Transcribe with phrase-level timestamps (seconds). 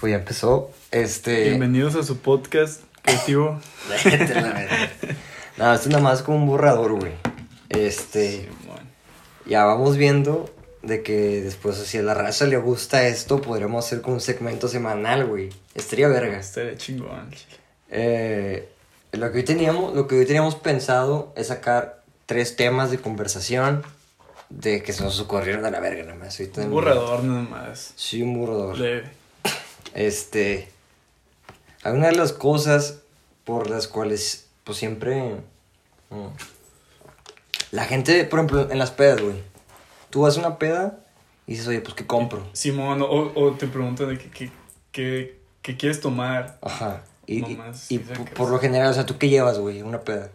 [0.00, 0.70] Pues ya empezó.
[0.90, 1.44] Este.
[1.44, 3.60] Bienvenidos a su podcast creativo.
[5.56, 7.12] No, esto es nada más como un borrador, güey.
[7.70, 8.46] Este.
[8.60, 8.80] Simón.
[9.46, 10.50] Ya vamos viendo
[10.82, 14.68] de que después, si a la raza le gusta esto, podremos hacer como un segmento
[14.68, 15.48] semanal, güey.
[15.74, 16.36] Estaría verga.
[16.36, 17.30] Estaría chingón.
[17.90, 18.68] Eh,
[19.12, 23.82] lo que hoy teníamos, lo que hoy teníamos pensado es sacar tres temas de conversación
[24.50, 26.38] de que se nos ocurrieron a la verga nada más.
[26.38, 27.94] Un borrador nada más.
[27.96, 28.78] Sí, un borrador.
[28.78, 29.25] Leve.
[29.94, 30.68] Este.
[31.82, 33.00] Algunas de las cosas
[33.44, 35.36] por las cuales, pues siempre.
[36.10, 36.26] mm,
[37.72, 39.36] La gente, por ejemplo, en las pedas, güey.
[40.10, 40.98] Tú vas a una peda
[41.46, 42.46] y dices, oye, pues, ¿qué compro?
[42.52, 44.50] Simón, o, o te preguntan de qué, qué,
[44.92, 46.58] qué, qué quieres tomar.
[46.62, 47.02] Ajá.
[47.26, 47.44] Y,
[47.88, 47.98] y-
[48.34, 49.82] por, lo general, o sea, ¿tú qué llevas, güey?
[49.82, 50.30] Una peda.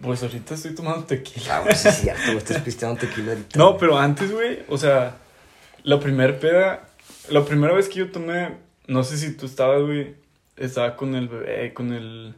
[0.00, 1.56] Pues ahorita estoy tomando tequila.
[1.56, 1.88] Ah, güey, sí,
[2.26, 3.58] güey, estás pisteando tequila ahorita.
[3.58, 5.16] No, pero antes, güey, o sea,
[5.84, 6.88] la primera peda,
[7.28, 8.56] la primera vez que yo tomé,
[8.86, 10.14] no sé si tú estabas, güey,
[10.56, 12.34] estaba con el bebé, con el...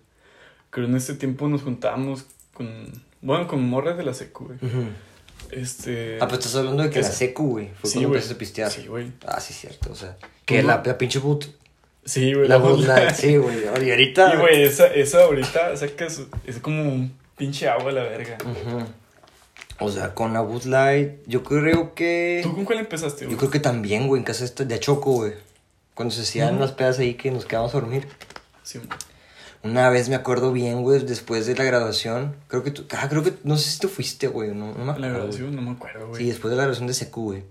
[0.71, 2.25] Creo en este tiempo nos juntábamos
[2.55, 2.91] con...
[3.21, 4.59] Bueno, con morras de la secu, güey.
[5.51, 6.19] Este...
[6.21, 7.71] Ah, pero estás hablando de que la Esa- secu, güey.
[7.81, 8.71] Fue Sí, cuando empezaste a pistear.
[8.71, 9.13] Sí, güey.
[9.27, 10.17] Ah, sí, cierto, o sea.
[10.45, 11.47] Que la, la pinche boot.
[12.05, 12.49] Sí, güey.
[12.49, 13.65] La Bud Bud Light, sí, güey.
[13.65, 14.35] Y ahorita.
[14.35, 18.39] Y, güey, esa, esa ahorita sacas, es como un pinche agua a la verga.
[18.45, 18.85] Ujú.
[19.81, 22.41] O sea, con la Bud Light, yo creo que.
[22.43, 23.33] ¿Tú con cuál empezaste, güey?
[23.33, 25.33] Yo creo que también, güey, en casa de Choco, güey.
[25.99, 28.07] Cuando se hacían las pedas ahí que nos quedábamos a dormir.
[28.63, 28.79] Sí,
[29.65, 32.37] Una vez me acuerdo bien, güey, después de la graduación.
[32.47, 32.85] Creo que tú.
[32.97, 33.35] Ah, creo que.
[33.43, 34.51] No sé si tú fuiste, güey.
[34.55, 35.01] No, no me acuerdo.
[35.01, 36.23] la graduación, no me acuerdo, güey.
[36.23, 37.43] Sí, después de la graduación de Secu, güey.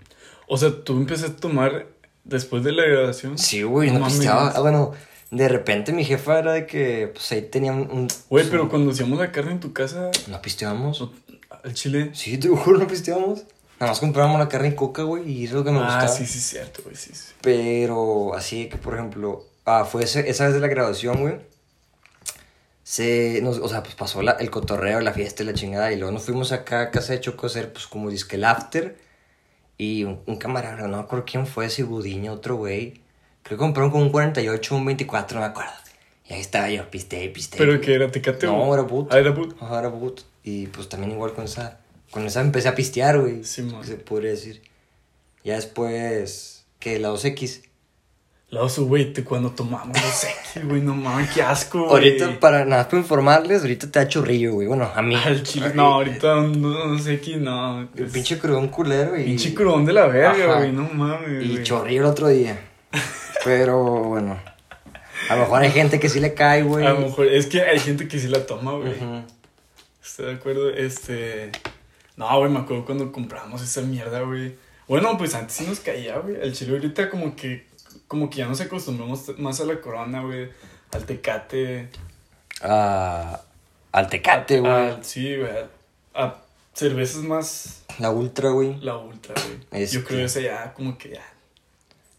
[0.46, 1.88] O sea, tú empezaste a tomar
[2.24, 3.36] después de la graduación.
[3.36, 4.14] Sí, güey, no mames.
[4.14, 4.48] pisteaba.
[4.56, 4.92] Ah, bueno,
[5.30, 8.08] de repente mi jefa era de que, pues ahí tenía un.
[8.30, 11.02] Güey, pero cuando hacíamos la carne en tu casa, ¿No pisteábamos?
[11.02, 11.12] no-
[11.62, 12.12] al chile.
[12.14, 13.42] Sí, te juro, no pisteábamos.
[13.80, 15.84] Nada más comprábamos la carne y coca, güey, y eso es lo que me ah,
[15.84, 16.08] gustaba.
[16.08, 17.32] sí, sí, cierto, güey, sí, sí.
[17.40, 21.36] Pero así que, por ejemplo, ah, fue ese- esa vez de la graduación, güey.
[22.82, 25.92] Se, nos, o sea, pues pasó la- el cotorreo, la fiesta y la chingada.
[25.92, 28.44] Y luego nos fuimos acá a casa de Choco a hacer, pues, como disque el
[28.44, 28.96] after.
[29.76, 32.94] Y un, un camarada, no me acuerdo quién fue, si Budiño, otro güey.
[33.42, 35.70] Creo que compraron como un 48, un 24, no me acuerdo.
[36.28, 37.56] Y ahí estaba yo, piste, piste.
[37.58, 39.06] ¿Pero que era Tecate No, era Bud.
[39.10, 39.54] Ah, era Bud.
[39.60, 40.22] Ajá, era Boot.
[40.42, 41.78] Y pues también igual con esa.
[42.10, 43.44] Con esa empecé a pistear, güey.
[43.44, 43.84] Sí, man.
[43.84, 44.62] Se podría decir.
[45.44, 46.64] Ya después.
[46.78, 47.62] Que la 2X.
[48.50, 51.90] La oso, güey, te- cuando tomamos los X, güey, no mames, qué asco, güey.
[51.90, 54.66] Ahorita, para nada, para informarles, ahorita te da chorrillo, güey.
[54.66, 55.14] Bueno, a mí.
[55.16, 57.82] Al chile, no, ahorita no, no sé X, no.
[57.94, 59.24] El pinche crudón culero y.
[59.24, 61.62] Pinche crudón de la verga, güey, no mames, Y güey.
[61.62, 62.58] chorrillo el otro día.
[63.44, 64.40] Pero bueno.
[65.28, 66.86] A lo mejor hay gente que sí le cae, güey.
[66.86, 68.92] A lo mejor, es que hay gente que sí la toma, güey.
[68.92, 69.24] Ujú.
[70.02, 70.70] ¿Estoy de acuerdo?
[70.70, 71.50] Este.
[72.18, 74.56] No, güey, me acuerdo cuando compramos esa mierda, güey.
[74.88, 76.36] Bueno, pues antes sí nos caía, güey.
[76.40, 77.66] El chile ahorita como que.
[78.08, 80.48] Como que ya nos acostumbramos más a la corona, güey.
[80.92, 81.88] Al tecate.
[82.62, 83.40] Ah,
[83.92, 84.72] al tecate, güey.
[84.72, 85.50] al- Sí, güey.
[86.14, 86.34] A,
[86.74, 87.82] cervezas más.
[87.98, 88.76] La ultra, güey.
[88.80, 89.82] La ultra, güey.
[89.82, 89.96] Este.
[89.96, 91.22] Yo creo que esa ya, como que ya.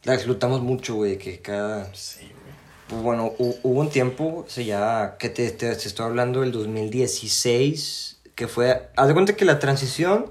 [0.04, 1.18] La explotamos mucho, güey.
[1.18, 1.94] Que cada.
[1.94, 2.54] Sí, güey.
[2.88, 6.42] Pues bueno, hu- hubo un tiempo, o sea, ya que te, te, te estoy hablando
[6.42, 10.28] del 2016, que fue, haz de cuenta que la transición,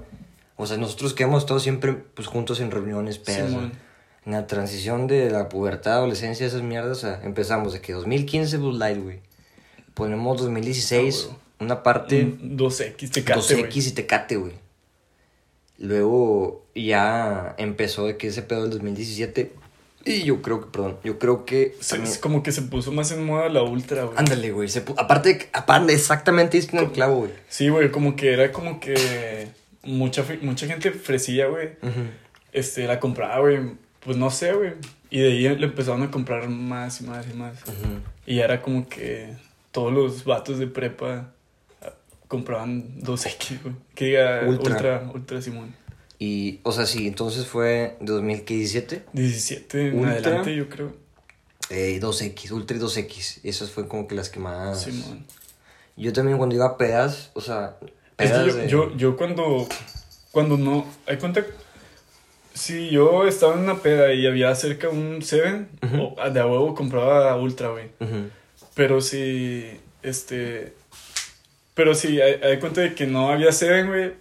[0.55, 5.05] o sea, nosotros que hemos estado siempre pues juntos en reuniones, pedas, en la transición
[5.05, 9.19] de la pubertad, adolescencia, esas mierdas, o sea, empezamos de que 2015 Blue Light, güey,
[9.93, 11.39] ponemos 2016, Ah, huevo.
[11.59, 13.87] una parte, Un 2X tecate, 2X güey.
[13.87, 14.53] y Tecate, güey.
[15.77, 19.53] Luego ya empezó de que ese pedo del 2017,
[20.05, 21.75] y yo creo que, perdón, yo creo que...
[21.81, 24.17] Se- Es como que se puso más en moda la ultra, güey.
[24.17, 24.67] Ándale, güey.
[24.69, 27.31] se pu- Aparte, aparte, exactamente diste en el clavo, güey.
[27.49, 29.49] Sí, güey, como que era como que
[29.83, 31.69] mucha, mucha gente fresilla, güey.
[32.53, 33.59] Este, la compraba, güey.
[33.99, 34.73] Pues no sé, güey.
[35.11, 37.55] Y de ahí le empezaron a comprar más y más y más.
[38.25, 39.33] Y ya era como que
[39.71, 41.31] todos los vatos de prepa
[41.81, 41.93] ah,
[42.27, 43.75] compraban 2X, güey.
[43.95, 44.73] Que diga Ultra.
[44.73, 45.75] Ultra, Ultra, Simón.
[46.19, 49.03] Y, o sea, sí, entonces fue de 2017.
[49.13, 50.11] 17 en Ultra.
[50.11, 50.93] adelante, yo creo.
[51.69, 53.39] Eh, 2X, Ultra y 2X.
[53.43, 54.83] Esas fue como que las que más.
[54.83, 55.25] Simón.
[55.95, 57.77] Yo también cuando iba a pedas, o sea.
[58.17, 59.67] Es Pedas que yo, de- yo, yo cuando,
[60.31, 61.45] cuando no, hay cuenta,
[62.53, 66.75] si yo estaba en una peda y había cerca un Seven, o de a huevo
[66.75, 67.91] compraba Ultra, güey.
[68.75, 69.65] Pero si,
[70.03, 70.73] este,
[71.75, 74.11] pero si hay, hay cuenta de que no había Seven, güey,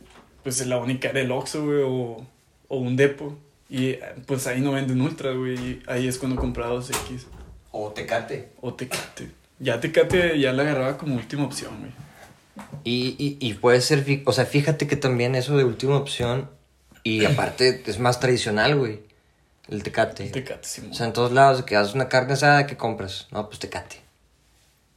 [0.49, 2.27] pues la única era el Oxxo, güey, o,
[2.69, 3.37] o un Depo.
[3.69, 7.25] Y pues ahí no venden Ultra, güey, y ahí es cuando compraba 2X
[7.71, 8.49] O Tecate.
[8.63, 9.31] o Tecate.
[9.59, 11.93] Ya Tecate ya la agarraba como última opción, güey.
[12.83, 16.49] Y, y, y puede ser, o sea, fíjate que también eso de última opción,
[17.05, 19.03] y aparte es más tradicional, güey.
[19.69, 20.25] El tecate.
[20.25, 20.93] El tecate, Simón.
[20.93, 23.27] O sea, en todos lados, que haces una carne asada, ¿qué compras?
[23.33, 24.01] No, pues tecate.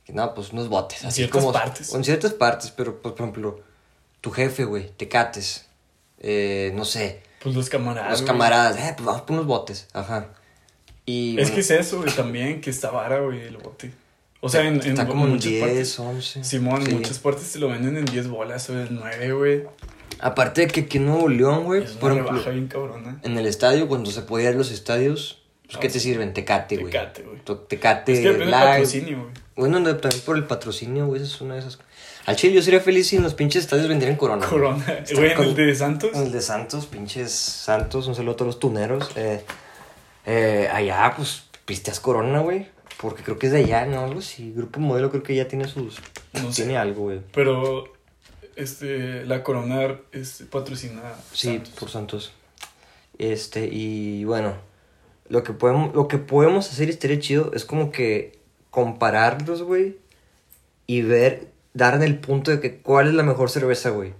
[0.07, 1.01] No, pues unos botes.
[1.01, 1.94] En así ciertas como, partes.
[1.94, 3.71] En ciertas partes, pero, pues, por ejemplo,
[4.22, 5.66] tu jefe, güey, tecates.
[6.20, 8.12] Eh, no sé, Pues los camaradas.
[8.12, 8.28] los güey.
[8.28, 9.88] camaradas, eh, pues vamos por unos botes.
[9.94, 10.28] Ajá.
[11.06, 13.92] Y, Es bueno, que es eso, güey, también, que está vara, güey, el bote.
[14.40, 16.00] O sea, en, en está como en muchas 10, partes.
[16.00, 16.44] 11.
[16.44, 16.92] Simón, sí.
[16.92, 19.64] en muchas partes te lo venden en 10 bolas o en 9, güey.
[20.20, 23.20] Aparte de que aquí en Nuevo León, güey, Es por ejemplo, bien cabrona.
[23.24, 26.34] en el estadio, cuando se podía ir a los estadios, pues, ¿qué Ah, te sirven?
[26.34, 26.92] Tecate, güey.
[26.92, 27.40] Tecate, güey.
[27.68, 28.52] Tecate, Es que light.
[28.52, 29.32] patrocinio, güey.
[29.56, 31.91] Bueno, no, también por el patrocinio, güey, esa es una de esas cosas.
[32.26, 34.46] Al chile yo sería feliz si en los pinches estadios vendieran Corona.
[34.48, 35.04] Corona.
[35.14, 36.12] Güey, en el de Santos.
[36.14, 39.10] En el de Santos, pinches Santos, un saludo a todos los tuneros.
[39.16, 39.44] Eh,
[40.26, 42.68] eh, allá, pues, pisteas Corona, güey.
[42.98, 44.02] Porque creo que es de allá, ¿no?
[44.02, 44.52] Algo así.
[44.52, 46.00] Grupo Modelo creo que ya tiene sus...
[46.34, 46.64] No sé.
[46.64, 47.22] tiene algo, güey.
[47.34, 47.86] Pero,
[48.56, 51.18] este, la Corona es patrocinada.
[51.34, 51.74] Sí, Santos.
[51.74, 52.34] por Santos.
[53.18, 54.56] Este, y bueno,
[55.30, 58.40] lo que podemos, lo que podemos hacer y estaría chido es como que
[58.70, 59.98] compararlos, güey,
[60.88, 64.14] y ver, dar en el punto de que cuál es la mejor cerveza, güey.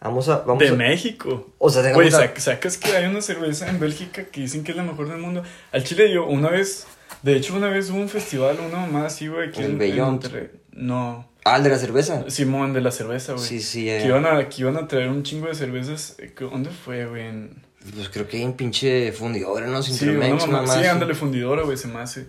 [0.00, 1.50] Vamos a, vamos de a, México.
[1.58, 4.62] o sea, Güey, tengamos a- sac- sacas que hay una cerveza en Bélgica que dicen
[4.62, 5.42] que es la mejor del mundo.
[5.72, 6.86] Al Chile yo una vez,
[7.22, 9.76] de hecho una vez hubo un festival, una mamá así, güey, El.
[9.98, 10.50] Monterrey.
[10.72, 12.28] No, Ah, el de la cerveza.
[12.30, 13.44] Simón de la cerveza, güey.
[13.44, 14.00] Sí, sí, eh.
[14.02, 16.16] Que iban, a, que iban a traer un chingo de cervezas.
[16.18, 17.26] eh, ¿Dónde fue, güey?
[17.26, 17.62] En-
[17.94, 19.82] Pues creo que hay un pinche fundidora, ¿no?
[19.82, 20.86] Sí, una mamá- mamá, sí, sí.
[20.86, 22.28] ándale, fundidora, güey, se me hace.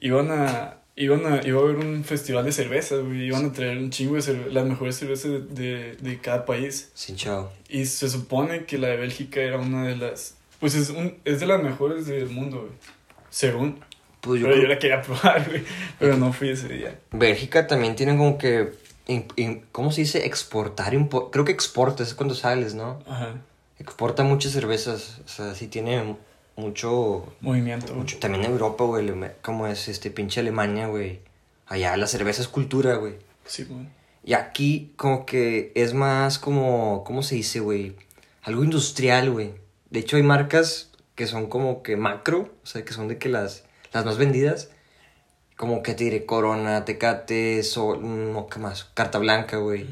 [0.00, 3.26] Iban a, iban a, iba a haber un festival de cervezas, güey.
[3.26, 6.90] Iban a traer un chingo de cerve- las mejores cervezas de, de, de cada país.
[6.94, 7.52] Sin chao.
[7.68, 10.36] Y se supone que la de Bélgica era una de las.
[10.60, 12.72] Pues es, un, es de las mejores del mundo, güey.
[13.30, 13.80] Según.
[14.22, 15.62] Pues yo Pero yo la quería probar, güey.
[15.98, 16.98] Pero no fui ese día.
[17.12, 18.72] Bélgica también tiene como que,
[19.06, 20.26] in- in- ¿cómo se dice?
[20.26, 22.98] Exportar, impo- creo que exporta, es cuando sales, ¿no?
[23.06, 23.34] Ajá.
[23.78, 26.16] Exporta muchas cervezas, o sea, sí tiene
[26.56, 27.94] mucho, Movimiento.
[27.94, 29.12] mucho también en Europa, güey,
[29.42, 31.20] como es este pinche Alemania, güey.
[31.66, 33.14] Allá la cerveza es cultura, güey.
[33.44, 33.86] Sí, güey.
[34.24, 37.94] Y aquí como que es más como, ¿cómo se dice, güey?
[38.42, 39.54] Algo industrial, güey.
[39.90, 43.28] De hecho hay marcas que son como que macro, o sea, que son de que
[43.28, 44.70] las, las más vendidas.
[45.56, 48.84] Como que te diré Corona, Tecate, Sol, no, ¿qué más?
[48.94, 49.86] Carta Blanca, güey.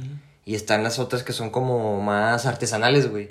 [0.45, 3.31] Y están las otras que son como más artesanales, güey.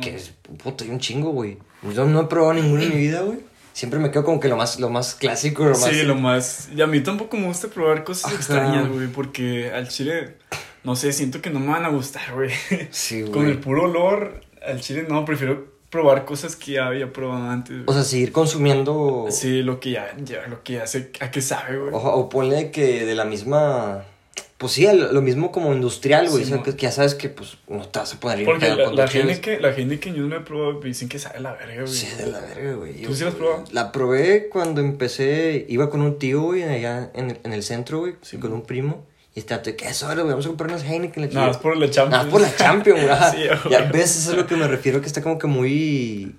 [0.00, 0.32] Que es,
[0.62, 1.58] puta, hay un chingo, güey.
[1.94, 3.38] Yo no he probado ninguna en mi vida, güey.
[3.72, 5.84] Siempre me quedo como que lo más, lo más clásico, lo más...
[5.84, 6.68] Sí, lo más.
[6.74, 8.34] Y a mí tampoco me gusta probar cosas Ajá.
[8.36, 10.36] extrañas, güey, porque al chile,
[10.84, 12.50] no sé, siento que no me van a gustar, güey.
[12.90, 13.50] Sí, Con güey.
[13.52, 17.76] el puro olor, al chile no, prefiero probar cosas que ya había probado antes.
[17.76, 17.84] güey.
[17.86, 19.26] O sea, seguir consumiendo...
[19.30, 21.94] sí, lo que ya, ya, lo que ya sé, a qué sabe, güey.
[21.94, 24.04] O, o ponle que de la misma.
[24.60, 26.44] Pues sí, lo mismo como industrial, güey.
[26.44, 28.46] Sí, o sea, que, que ya sabes que pues no te vas a poner bien
[28.50, 29.24] Porque pedo la, la, chilles.
[29.26, 31.88] Heineken, la Heineken yo no la he probado, dicen que sabe la verga, güey.
[31.88, 32.92] Sí, de la verga, güey.
[33.00, 33.64] ¿Tú sí la has probado?
[33.72, 35.64] La probé cuando empecé.
[35.66, 38.16] Iba con un tío, güey, allá en, el- en el centro, güey.
[38.20, 39.06] Sí, con un primo.
[39.34, 40.28] Y este dato, ¿qué es ahora, güey?
[40.32, 41.22] Vamos a comprar unas Heineken.
[41.22, 42.10] La Nada, es por la Champions.
[42.10, 43.16] Nada, por la Champions, güey.
[43.32, 43.92] Sí, ya güey.
[43.92, 46.34] ves, eso es a lo que me refiero, que está como que muy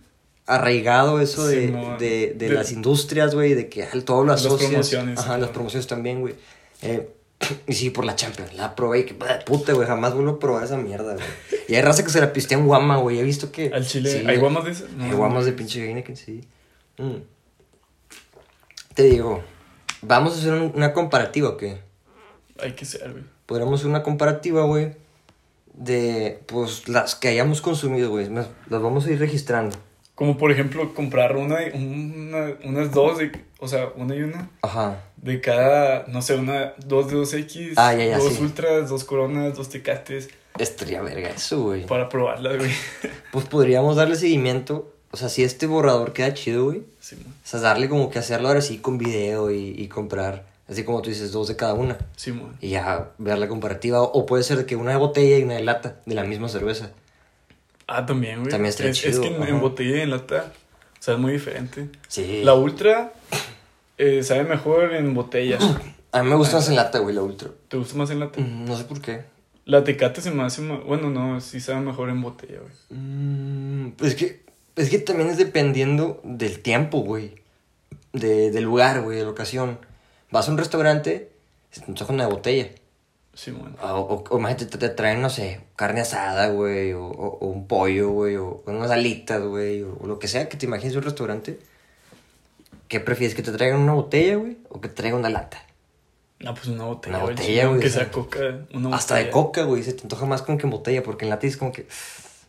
[0.45, 4.41] arraigado eso de, de, de De- las industrias, güey, de que al- todo lo Las
[4.45, 4.69] asocias.
[4.69, 6.35] promociones, Ajá, las promociones también, güey.
[6.83, 7.09] Eh,
[7.67, 9.13] y sí, por la Champions, la probé y que
[9.45, 11.25] puta, güey, jamás vuelvo a probar esa mierda, güey.
[11.67, 13.71] Y hay raza que se la pistea en guama, güey, he visto que...
[13.73, 14.89] Al chile, sí, ¿hay guamas de esas?
[14.91, 16.41] No, hay guamas de pinche Heineken, sí.
[16.97, 17.17] Mm.
[18.93, 19.41] Te digo,
[20.01, 21.79] vamos a hacer un- una comparativa, ¿o qué?
[22.59, 23.23] Hay que ser, güey.
[23.45, 24.93] podríamos hacer una comparativa, güey,
[25.73, 28.29] de, pues, las que hayamos consumido, güey.
[28.29, 29.75] Las vamos a ir registrando.
[30.21, 34.51] Como por ejemplo, comprar una, y- una unas dos, de, o sea, una y una.
[34.61, 35.01] Ajá.
[35.17, 38.43] De cada, no sé, una, dos de 2X, Ah, ya, ya, dos sí.
[38.43, 41.87] ultras, dos coronas, dos tecates, Estaría verga eso, güey.
[41.87, 42.69] para probarlas, güey.
[43.31, 44.93] Pues podríamos darle seguimiento.
[45.09, 46.83] O sea, si este borrador queda chido, güey.
[46.99, 47.33] Sí, man.
[47.43, 51.01] O sea, darle como que hacerlo ahora sí con video y, y comprar, así como
[51.01, 51.97] tú dices, dos de cada una.
[52.15, 52.55] Sí, man.
[52.61, 54.03] Y ya ver la comparativa.
[54.03, 56.91] O puede ser que una de botella y una de lata, de la misma cerveza.
[57.97, 58.49] Ah, también, güey.
[58.49, 60.53] También estaría es, chido, Es que en, botella y en lata,
[60.99, 61.89] o sea, es muy diferente.
[62.07, 62.41] Sí.
[62.43, 63.13] La ultra
[63.97, 65.57] eh, sabe mejor en botella.
[66.13, 67.49] A mí me gusta más en lata, güey, la ultra.
[67.67, 68.39] ¿Te gusta más en lata?
[68.39, 69.23] Mm, No sé por qué.
[69.65, 70.83] La tecate se me hace más...
[70.83, 72.99] Bueno, no, sí sabe mejor en botella, güey.
[72.99, 74.41] Mm, es que
[74.75, 77.35] es que también es dependiendo del tiempo, güey.
[78.13, 79.79] De, del lugar, güey, de la ocasión.
[80.31, 81.31] Vas a un restaurante,
[81.71, 82.69] se te antoja una botella.
[83.33, 83.75] Sí, man.
[83.81, 87.45] O, o, o imagínate, te, te traen, no sé, carne asada, güey, o, o- o
[87.47, 90.99] un pollo, güey, o unas alitas, güey, o, lo que sea que te imagines de
[90.99, 91.59] un restaurante.
[92.87, 93.35] ¿Qué prefieres?
[93.35, 94.57] ¿Que te traigan una botella, güey?
[94.69, 95.63] ¿O que te traigan una lata?
[96.39, 98.39] No, pues una botella, Una botella, güey, Que sea, coca,
[98.73, 101.29] una Hasta de coca, güey, se te antoja más como que en botella, porque en
[101.29, 101.87] lata es como que...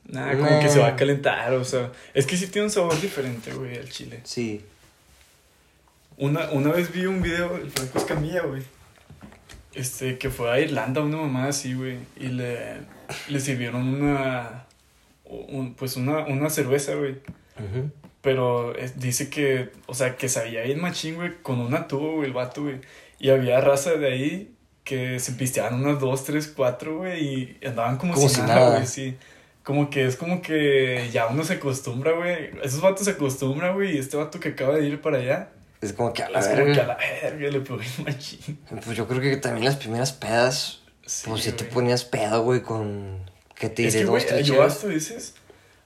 [0.09, 1.93] Nada, como que se va a calentar, o sea.
[2.13, 4.21] Es que sí tiene un sabor diferente, güey, al chile.
[4.25, 4.65] Sí.
[6.17, 8.63] Una, una vez vi un video del Franco Escamilla, güey.
[9.75, 11.99] Este, que fue a Irlanda una mamá así, güey.
[12.19, 12.59] Y le,
[13.29, 14.67] le sirvieron una.
[15.25, 17.13] un- pues una, una cerveza, güey.
[17.59, 17.91] Ujú.
[18.21, 22.27] Pero es- dice que, o sea, que sabía ir machín, güey, con una tubo, güey,
[22.29, 22.77] el vato, güey.
[23.19, 27.97] Y había raza de ahí que se pisteaban unas dos, tres, cuatro, güey, y andaban
[27.99, 28.75] como, Como si nada, nada.
[28.77, 29.17] güey, sí.
[29.63, 32.51] Como que es como que ya uno se acostumbra, güey.
[32.65, 35.49] Esos vatos se acostumbran, güey, y este vato que acaba de ir para allá,
[35.83, 36.87] Es como que a la es como que a verga.
[36.87, 36.97] la
[37.31, 38.59] verga le machín.
[38.85, 41.75] Pues yo creo que también las primeras pedas, Sí, pues si te güey.
[41.75, 43.19] ponías pedo, güey, con...
[43.57, 44.05] ¿Qué te Es diré?
[44.07, 45.35] que, Dos, güey, yo hasta veces,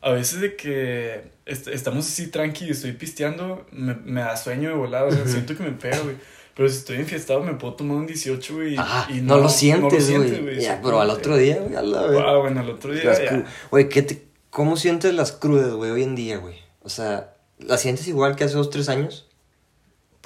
[0.02, 4.68] a veces de que est- estamos así tranqui y estoy pisteando, me, me da sueño
[4.68, 6.16] de volada, o sea, siento que me pega, güey.
[6.54, 8.76] Pero si estoy enfiestado me puedo tomar un 18, güey.
[8.78, 10.60] Ajá, y no, lo sientes, güey.
[10.60, 12.24] Ya, pero al otro día, güey, a la verga.
[12.30, 13.44] Ah, bueno, al otro día ya.
[13.70, 14.22] Güey, ¿qué te...
[14.50, 16.56] ¿cómo sientes las crudas, güey, hoy en día, güey?
[16.82, 19.25] O sea, ¿las sientes igual que hace dos, tres años?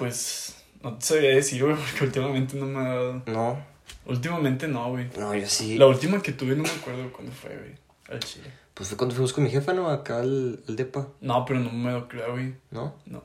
[0.00, 3.22] Pues, no te sabía decir, güey, porque últimamente no me ha dado.
[3.26, 3.70] No,
[4.06, 5.08] Últimamente no, güey.
[5.18, 5.76] no, yo sí.
[5.78, 7.74] La última que tuve no me acuerdo cuándo fue, güey.
[8.08, 8.50] Al chile.
[8.74, 9.88] Pues fue cuando fuimos con mi jefa, ¿no?
[9.90, 12.54] Acá al, al depa, No, pero no me dio cruda, güey.
[12.70, 12.94] ¿no?
[13.06, 13.22] No.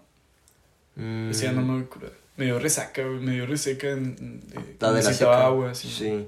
[0.96, 2.10] Mm, Ese día no me dio cruda.
[2.36, 3.20] Me dio resaca, güey.
[3.20, 3.88] Me dio reseca.
[3.89, 4.41] En,
[4.79, 5.46] La de la seca.
[5.46, 5.88] agua, así.
[5.89, 6.27] Sí.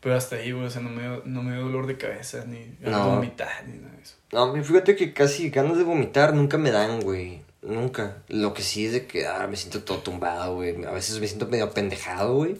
[0.00, 2.44] Pero hasta ahí, güey, o sea, no me, dio, no me dio dolor de cabeza,
[2.46, 3.10] ni No.
[3.10, 4.16] vomitar, ni nada de eso.
[4.32, 7.42] No, fíjate que casi ganas de vomitar nunca me dan, güey.
[7.62, 8.18] Nunca.
[8.28, 10.84] Lo que sí es de que ah, me siento todo tumbado, güey.
[10.84, 12.56] A veces me siento medio pendejado, güey.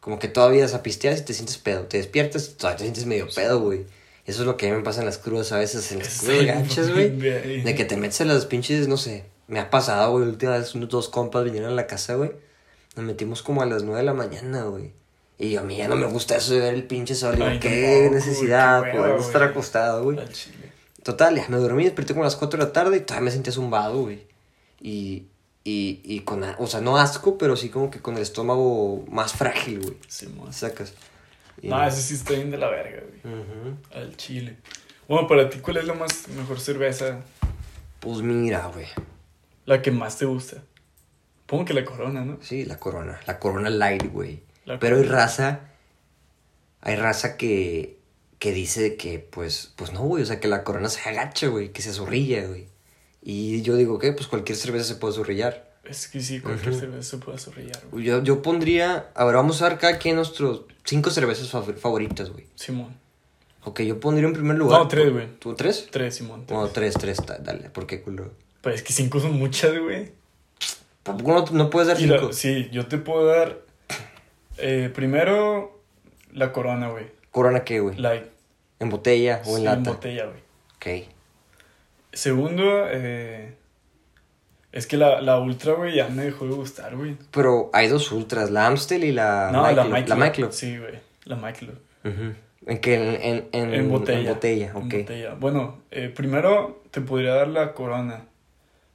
[0.00, 1.82] Como que todavía zapisteas y te sientes pedo.
[1.84, 3.86] Te despiertas y todavía te sientes medio pedo, güey.
[4.26, 6.18] Eso es lo que a mí me pasa en las crudas a veces, en las
[6.18, 7.16] crudas ganchas, güey.
[7.16, 9.24] De que te metes a las pinches, no sé.
[9.46, 10.24] Me ha pasado, güey.
[10.24, 12.32] La última vez unos dos compas vinieron a la casa, güey.
[12.96, 14.92] Nos metimos como a las nueve de la mañana, güey.
[15.38, 17.36] Y a mí ya no me gusta eso de ver el pinche sol.
[17.36, 20.18] Digo, qué necesidad, poder estar acostado, güey.
[21.06, 23.30] Total, ya me dormí, desperté como a las 4 de la tarde y todavía me
[23.30, 24.26] sentía zumbado, güey.
[24.80, 25.26] Y,
[25.62, 29.04] y, y con, a- o sea, no asco, pero sí como que con el estómago
[29.08, 29.96] más frágil, güey.
[30.08, 30.52] Sí, mo.
[30.52, 30.94] Sacas.
[31.62, 33.34] Y- No, ese sí está bien de la verga, güey.
[33.40, 33.76] Ujú.
[33.94, 34.56] Al chile.
[35.06, 37.20] Bueno, para ti, ¿cuál es la más mejor cerveza?
[38.00, 38.86] Pues mira, güey.
[39.64, 40.64] La que más te gusta.
[41.46, 42.38] Pongo que la corona, ¿no?
[42.42, 43.20] Sí, la corona.
[43.28, 44.42] La corona light, güey.
[44.80, 45.60] Pero hay raza.
[46.80, 48.00] Hay raza que.
[48.38, 49.72] Que dice que, pues.
[49.76, 50.22] Pues no, güey.
[50.22, 51.72] O sea, que la corona se agacha, güey.
[51.72, 52.68] Que se azorrilla, güey.
[53.22, 55.74] Y yo digo que, pues cualquier cerveza se puede azorrillar.
[55.84, 58.04] Es que sí, cualquier cerveza se puede zorrillar, güey.
[58.04, 59.10] Yo, yo pondría.
[59.14, 62.46] A ver, vamos a ver cada quien nuestros cinco cervezas fav- favoritas, güey.
[62.56, 62.96] Simón.
[63.64, 64.80] Ok, yo pondría en primer lugar.
[64.80, 65.26] No, tres, güey.
[65.38, 65.88] ¿Tú tres?
[65.90, 66.44] Tres, Simón.
[66.46, 66.58] Tres.
[66.58, 67.70] No, tres, tres, dale.
[67.70, 68.32] ¿Por qué, culo?
[68.62, 70.12] Pero es que cinco son muchas, güey.
[71.02, 72.32] Tampoco no, no puedes dar cinco.
[72.32, 73.60] sí, yo te puedo dar.
[74.58, 75.80] eh, primero,
[76.32, 77.06] la corona, güey.
[77.36, 77.98] ¿Corona qué, güey?
[77.98, 78.24] Light.
[78.80, 79.76] ¿En botella o en Sí, lata?
[79.76, 80.38] En botella, güey.
[81.04, 81.08] Ok.
[82.14, 83.54] Segundo, eh,
[84.72, 87.18] es que la, la Ultra, güey, ya me dejó de gustar, güey.
[87.32, 90.08] Pero hay dos ultras, la Amstel y la no, Michelob.
[90.08, 90.52] la Michelob.
[90.52, 91.74] Sí, güey, la Michelob.
[92.06, 92.32] Ujú.
[92.68, 92.94] ¿En qué?
[92.94, 94.20] En, en, en, En botella.
[94.20, 94.82] En botella, En ok.
[95.00, 95.34] botella.
[95.34, 98.24] Bueno, eh, primero te podría dar la Corona.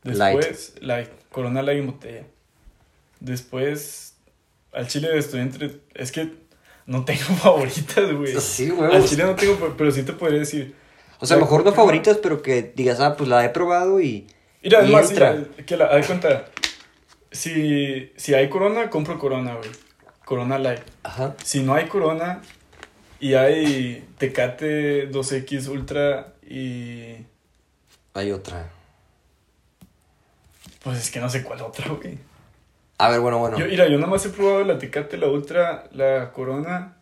[0.01, 1.09] Después, Light.
[1.31, 2.23] Corona Light en botella.
[3.19, 4.15] Después,
[4.73, 5.73] al chile estoy entre...
[5.93, 6.40] Es que
[6.91, 8.39] no tengo favoritas, güey.
[8.39, 8.93] Sí, güey.
[8.93, 10.75] Al chile no tengo, pero sí te podría decir.
[11.19, 14.27] O sea, mejor no favoritas, pero que digas, ah, pues la he probado y.
[14.61, 15.33] Mira, y además, entra.
[15.33, 16.45] mira, que la, haz cuenta.
[17.31, 19.69] Si, si hay Corona, compro Corona, güey.
[20.25, 20.81] Corona Light.
[21.03, 21.35] Ajá.
[21.43, 22.41] Si no hay Corona
[23.19, 27.15] y hay Tecate 2X Ultra y...
[28.13, 28.69] Hay otra.
[30.83, 32.17] Pues es que no sé cuál otra, güey.
[33.01, 33.57] A ver, bueno, bueno.
[33.57, 36.97] Yo, mira, yo nada más he probado la Tecate, la Ultra, la Corona,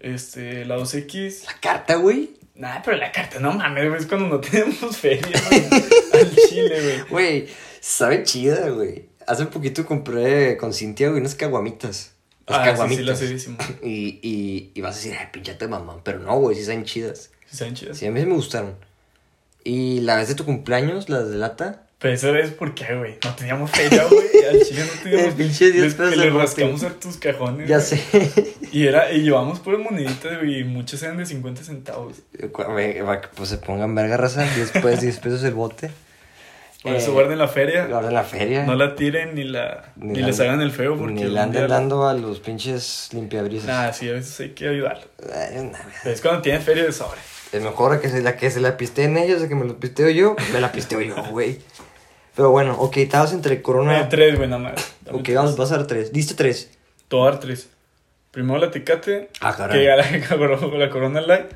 [0.00, 1.44] este, la 2X.
[1.46, 2.30] La carta, güey.
[2.54, 5.26] Nah, pero la carta, no mames, güey, es cuando no tenemos feria,
[6.12, 7.00] al chile, güey.
[7.08, 7.48] Güey,
[7.80, 9.06] sabe chida, güey.
[9.26, 12.12] Hace poquito compré con Cintia, güey, unas caguamitas.
[12.48, 13.04] Las Ah, sí, sí, caguamitas.
[13.06, 13.34] las he
[13.88, 16.00] y, y, y vas a decir, ay, pinchate mamón.
[16.02, 17.30] Pero no, güey, sí saben chidas.
[17.48, 17.96] Sí, saben chidas.
[17.96, 18.74] Sí, a mí sí me gustaron.
[19.64, 21.86] Y la vez de tu cumpleaños, las de lata.
[22.02, 25.34] Pero eso es porque, güey, no teníamos feria, güey, al chile no teníamos...
[25.34, 28.02] Pinche 10 Les- pesos de le rascamos a tus cajones, Ya sé.
[28.72, 32.16] Y era, y llevamos puras moneditas, güey, y muchas eran de 50 centavos.
[32.52, 34.42] Para que pues se pongan verga raza.
[34.42, 35.90] 10 pesos, 10 pesos el bote.
[36.82, 37.84] Por eso Eh, guarden la feria.
[37.92, 38.64] Ahora en la feria.
[38.66, 41.38] No la tiren ni la Ni ni, la- les hagan el feo porque Ni le
[41.38, 43.68] anden dando a los pinches limpiabrisas.
[43.68, 45.04] Nah, sí, a veces hay que ayudarlo.
[45.32, 47.20] Ay, nah, Pero es cuando tienen feria de sobre.
[47.52, 50.08] Es mejor que se la que se la pisteen ellos, a que me lo pisteo
[50.08, 51.58] yo, me la pisteo yo, güey.
[52.34, 54.00] Pero bueno, ok, estabas entre Corona.
[54.00, 54.94] Eh, tres, güey, nada más.
[55.04, 55.36] Dame ok, tres.
[55.36, 56.12] vamos, a dar tres.
[56.12, 56.70] Diste tres.
[57.10, 57.68] A dar tres.
[58.30, 59.96] Primero la Tecate, Ah, que la,
[60.78, 61.52] la Corona Light.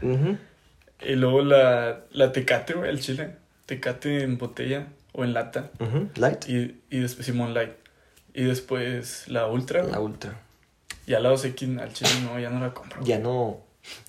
[1.06, 3.37] Y luego la, la tecate, güey, el chile.
[3.66, 5.71] Tecate en botella o en lata.
[6.16, 6.49] Light.
[6.49, 7.73] Y, y después Simón Light.
[8.35, 9.83] Y después la Ultra.
[9.85, 10.38] La Ultra.
[11.06, 13.02] Ya la 2X al chile no, ya no la compro.
[13.02, 13.61] Ya no,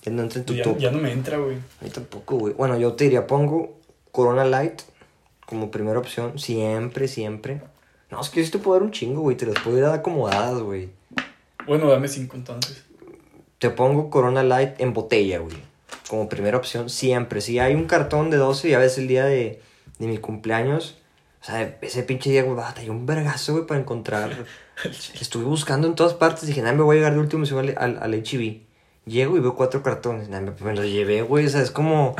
[0.02, 0.78] ya no entra en tu Ya, top.
[0.78, 1.56] ya no me entra, güey.
[1.80, 2.52] A mí tampoco, güey.
[2.54, 3.80] Bueno, yo te diría, pongo
[4.12, 4.82] Corona Light
[5.48, 6.38] como primera opción.
[6.38, 7.62] Siempre, siempre.
[8.10, 9.36] No, es que yo te puedo dar un chingo, güey.
[9.36, 10.90] Te las puedo ir a dar acomodadas, güey.
[11.66, 12.84] Bueno, dame cinco entonces.
[13.58, 15.56] Te pongo Corona Light en botella, güey.
[16.08, 17.40] Como primera opción, siempre.
[17.40, 19.60] Si hay un cartón de 12 y a veces el día de,
[19.98, 20.98] de mi cumpleaños,
[21.40, 24.30] o sea, ese pinche día, güey, batallé un vergazo, güey, para encontrar.
[25.20, 26.46] Estuve buscando en todas partes.
[26.46, 28.67] Dije, nada, me voy a llegar de último al, al, al H.E.B.
[29.08, 30.28] Llego y veo cuatro cartones.
[30.28, 31.46] Nah, me, los llevé, güey.
[31.46, 32.14] O sea, es como.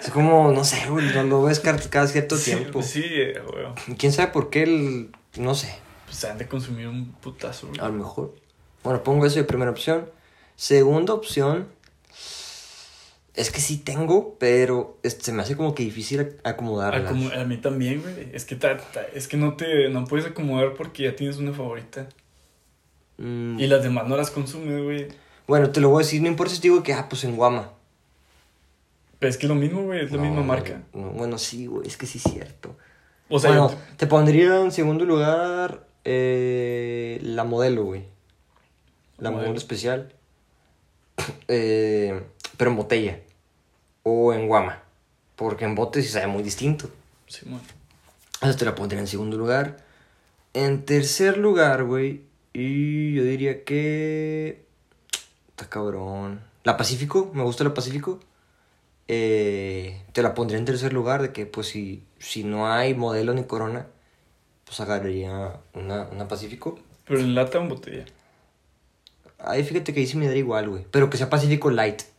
[0.00, 1.06] Es como, no sé, güey.
[1.14, 2.82] No lo ves cada, cada cierto Sí, tiempo.
[2.82, 3.96] sí, eh, güey.
[3.96, 5.10] ¿Quién sabe por qué el.
[5.36, 5.74] No sé.
[6.06, 7.80] Pues se han de consumir un putazo, güey.
[7.80, 8.34] A lo mejor.
[8.84, 10.08] Bueno, pongo eso de primera opción.
[10.56, 11.68] Segunda opción.
[13.34, 17.10] Es que sí tengo, pero este, se me hace como que difícil ac- acomodarlas.
[17.10, 18.28] Acomo- a mí también, güey.
[18.34, 21.54] Es que, ta- ta- es que no te no puedes acomodar porque ya tienes una
[21.54, 22.08] favorita.
[23.16, 25.08] Mm, Y las demás no las consumes, güey.
[25.52, 26.22] Bueno, te lo voy a decir.
[26.22, 27.72] No importa si te digo que, ah, pues en Guama.
[29.18, 30.02] Pero es que es lo mismo, güey.
[30.02, 30.80] Es la No, misma marca.
[30.94, 31.86] no, bueno, sí, güey.
[31.86, 32.74] Es que sí es cierto.
[33.28, 38.04] O sea, bueno, te pondría en segundo lugar eh, la modelo, güey.
[39.18, 39.48] La Modelo.
[39.48, 40.14] modelo especial.
[41.48, 42.22] Eh,
[42.56, 43.20] pero en botella.
[44.04, 44.82] O en guama.
[45.36, 46.88] Porque en bote sí sabe muy distinto.
[47.26, 47.60] te- Simón.
[48.40, 49.84] Esa te la pondría en segundo lugar.
[50.54, 52.22] En tercer lugar, güey.
[52.54, 54.64] Y yo diría que.
[55.62, 56.40] Está cabrón.
[56.64, 58.18] La Pacífico, me gusta la Pacífico.
[59.06, 61.22] Eh, te la pondría en tercer lugar.
[61.22, 63.86] De que, pues, si, si no hay modelo ni corona,
[64.64, 66.80] pues agarraría una, una Pacífico.
[67.06, 68.04] Pero en lata o en botella.
[69.38, 70.84] Ahí fíjate que ahí sí me daría igual, güey.
[70.90, 72.00] Pero que sea Pacífico Light.
[72.00, 72.10] Es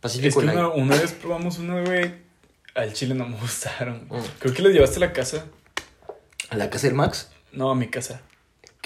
[0.00, 0.58] Pacífico que Light.
[0.58, 2.14] una, una vez probamos una, güey.
[2.74, 4.08] Al chile no me gustaron.
[4.10, 4.18] Mm.
[4.40, 5.46] Creo que las llevaste a la casa.
[6.50, 7.30] A la casa del Max.
[7.52, 8.22] No, a mi casa.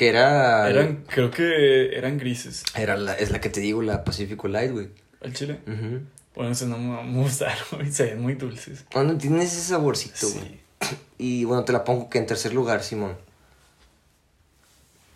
[0.00, 0.70] Que era.
[0.70, 2.64] Eran, creo que eran grises.
[2.74, 4.88] Era la, es la que te digo, la Pacífico Light, güey.
[5.20, 5.60] Al chile.
[5.66, 6.00] Ujú.
[6.34, 7.92] Bueno, esas no me, gustaron, güey.
[7.92, 8.86] Se ven muy dulces.
[8.94, 10.62] Bueno, tienes ese saborcito, güey.
[10.80, 10.96] Sí.
[11.18, 13.14] Y bueno, te la pongo que en tercer lugar, Simón.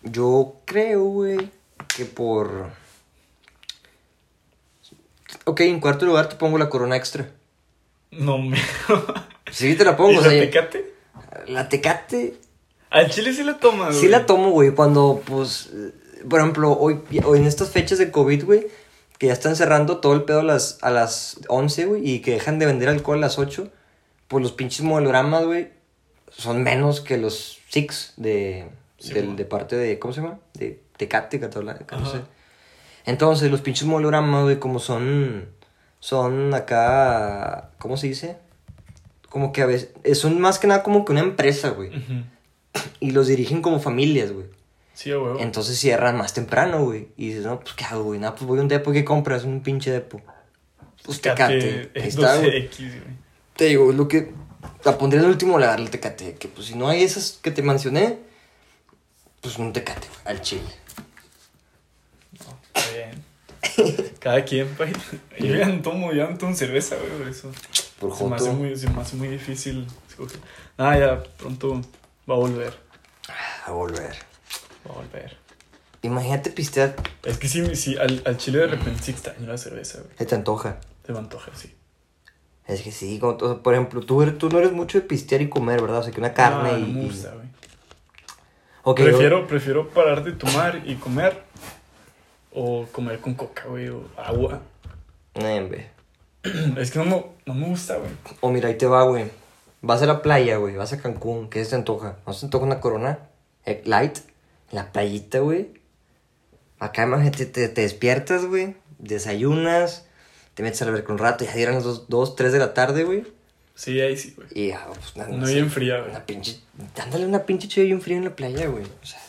[0.03, 1.49] Yo creo, güey,
[1.97, 2.69] que por.
[5.45, 7.31] Ok, en cuarto lugar te pongo la corona extra.
[8.11, 8.59] No me.
[9.51, 10.19] Sí, te la ¿Y pongo.
[10.19, 10.93] o la tecate?
[11.47, 12.44] la tecate.
[12.95, 14.11] Al chile sí la tomas, Sí güey.
[14.11, 15.69] la tomo, güey, cuando, pues.
[16.29, 18.67] Por ejemplo, hoy, hoy en estas fechas de COVID, güey,
[19.19, 22.31] que ya están cerrando todo el pedo a las, a las 11, güey, y que
[22.31, 23.69] dejan de vender alcohol a las 8,
[24.27, 25.69] pues los pinches modelogramas, güey,
[26.31, 30.39] son menos que los Six de, Sí, del- de parte de, ¿cómo se llama?
[30.53, 32.19] De Tecate, Catalá, no sé.
[33.05, 35.49] Entonces, los pinches modelogramas, güey, como son,
[35.99, 38.37] son acá, ¿cómo se dice?
[39.29, 41.89] Como que a veces, son más que nada como que una empresa, güey.
[41.89, 42.23] Ujú.
[42.99, 44.47] Y los dirigen como familias, güey.
[44.93, 45.39] Sí, huevo.
[45.39, 47.09] Entonces cierran más temprano, güey.
[47.17, 48.19] Y dices, no, pues ¿qué hago, güey?
[48.19, 50.21] Nada, pues voy a un depo ¿qué compras, un pinche depo.
[51.03, 51.91] Pues Tecate.
[51.93, 52.69] Ahí es está, güey.
[52.69, 53.17] 12X, güey.
[53.55, 54.33] Te digo, lo que.
[54.83, 56.35] La pondría en el último lugar, el Tecate.
[56.35, 58.19] Que pues si no hay esas que te mencioné,
[59.41, 60.63] pues un Tecate, güey, al chile.
[62.39, 64.15] No, está bien.
[64.19, 64.85] Cada quien, pa.
[65.39, 67.51] Yo ya no tomo, ya no tomo cerveza, güey, por eso.
[67.99, 70.39] Por Se me, hace muy, se me hace muy difícil escoger.
[70.77, 71.81] Ah, ya, pronto
[72.29, 72.73] va a volver.
[73.65, 74.15] A volver.
[74.87, 75.37] Va a volver.
[76.01, 79.99] Imagínate pistear, Es que sí, sí al, al chile de repente sí extraño la cerveza,
[79.99, 80.11] güey.
[80.17, 80.77] se te antoja.
[81.03, 81.73] Te me antoja, sí.
[82.67, 85.05] Es que sí, como- o sea, por ejemplo, tú, eres- tú no eres mucho de
[85.05, 85.99] pistear y comer, ¿verdad?
[85.99, 86.81] O sea, que una carne no, y.
[86.81, 87.47] no me y- gusta, güey.
[88.83, 91.43] Ok, yo- Prefiero, prefiero parar de tomar y comer.
[92.53, 94.61] O comer con coca, güey, o agua.
[95.33, 95.89] Hombre.
[96.77, 98.11] Es que no me, no me gusta, güey.
[98.41, 99.25] O mira, ahí te va, güey.
[99.87, 100.75] Vas a la playa, güey.
[100.75, 101.47] Vas a Cancún.
[101.49, 102.17] ¿Qué se te antoja?
[102.25, 103.19] ¿No se te antoja una corona?
[103.65, 104.17] Eh, Light.
[104.71, 105.69] La playita, güey.
[106.79, 108.75] Acá, imagínate, te, te despiertas, güey.
[108.97, 110.05] Desayunas.
[110.55, 111.45] Te metes a ver con un rato.
[111.45, 113.25] Ya dieron las 2, dos, 3 de la tarde, güey.
[113.75, 114.47] Sí, ahí sí, güey.
[114.53, 115.29] Y ya, pues nada.
[115.35, 116.09] No bien fría, güey.
[116.09, 116.59] Una pinche.
[116.95, 118.85] Dándole una pinche chévere bien fría en la playa, güey.
[118.85, 119.19] O sea.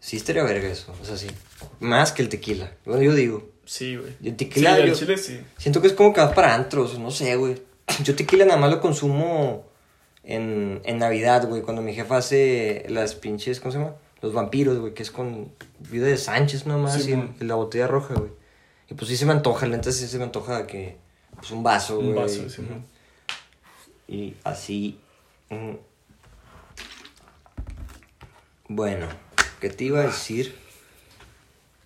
[0.00, 0.92] Sí estaría verga eso.
[1.00, 1.28] O sea, sí.
[1.78, 2.72] Más que el tequila.
[2.84, 3.48] Bueno, yo digo.
[3.66, 4.10] Sí, güey.
[4.22, 4.74] El Sí, tequila.
[4.74, 5.40] al yo- chile sí.
[5.58, 7.62] Siento que es como que vas para antros, no sé, güey.
[8.04, 9.64] Yo tequila nada más lo consumo
[10.24, 13.94] en, en Navidad, güey, cuando mi jefa hace las pinches, ¿cómo se llama?
[14.20, 15.52] Los vampiros, güey, que es con
[15.90, 18.30] vida de Sánchez nomás, Sí, y, la botella roja, güey.
[18.88, 20.96] Y pues sí se me antoja, la neta sí se me antoja que,
[21.36, 22.10] pues un vaso, güey.
[22.10, 22.86] Un vaso, sí, man.
[24.06, 24.98] Y así.
[25.50, 25.74] mm.
[28.68, 29.06] Bueno,
[29.60, 30.56] ¿qué te iba a decir?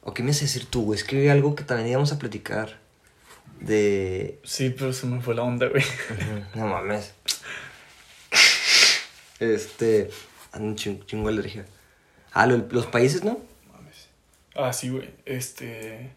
[0.03, 0.99] ¿O qué me a decir tú, güey?
[0.99, 2.79] Es que hay algo que también íbamos a platicar.
[3.61, 4.39] De.
[4.45, 5.83] Sí, pero se me fue la onda, güey.
[6.55, 7.13] No mames.
[9.41, 10.11] Este.
[10.53, 11.67] Ando un ching- chingo de alergia.
[12.33, 13.41] Ah, lo- los países, ¿no?
[13.73, 14.09] Mames.
[14.55, 15.11] Ah, sí, güey.
[15.25, 16.11] Este.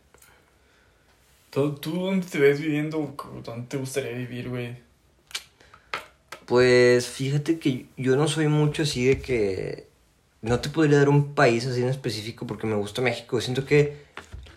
[1.50, 3.16] ¿Tú, ¿Tú dónde te ves viviendo?
[3.44, 4.78] ¿Dónde te gustaría vivir, güey?
[6.46, 9.88] Pues fíjate que yo no soy mucho así de que.
[10.42, 13.42] No te podría dar un país así en específico porque me gusta México.
[13.42, 13.98] Siento que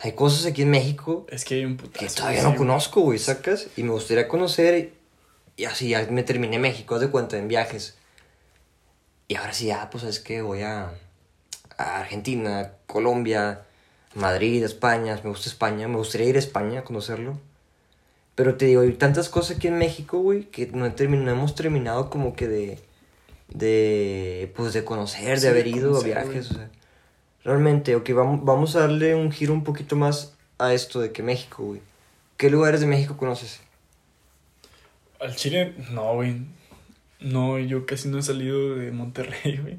[0.02, 2.06] hay cosas aquí en México Es que hay un putazo.
[2.06, 3.68] que todavía sí, no conozco, güey, sacas.
[3.76, 4.92] Y me gustaría conocer.
[5.56, 7.96] Y así ya me terminé México, haz de cuenta, en viajes.
[9.28, 10.92] Y ahora sí, ya, pues es que voy a,
[11.78, 13.62] a Argentina, Colombia,
[14.14, 15.18] Madrid, España.
[15.22, 15.88] Me gusta España.
[15.88, 17.38] Me gustaría ir a España a conocerlo.
[18.34, 21.30] Pero te digo, hay tantas cosas aquí en México, güey, que no, he termin- no
[21.30, 22.78] hemos terminado como que de.
[23.48, 24.52] De.
[24.56, 26.38] Pues de conocer, Sí, de haber ido a viajes, güey.
[26.40, 26.70] o sea.
[27.44, 31.22] Realmente, ok, vamos, vamos a darle un giro un poquito más a esto de que
[31.22, 31.80] México, güey.
[32.36, 33.60] ¿Qué lugares de México conoces?
[35.20, 36.42] Al Chile, no, güey.
[37.20, 39.78] No, yo casi no he salido de Monterrey, güey.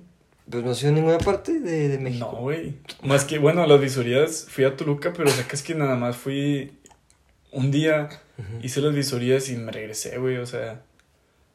[0.49, 2.29] Pues no has ido a ninguna parte de, de México.
[2.31, 2.75] No, güey.
[3.01, 6.73] Más que, bueno, a las visorías fui a Toluca, pero sacas que nada más fui
[7.51, 8.09] un día,
[8.61, 10.37] hice las visorías y me regresé, güey.
[10.37, 10.81] O sea,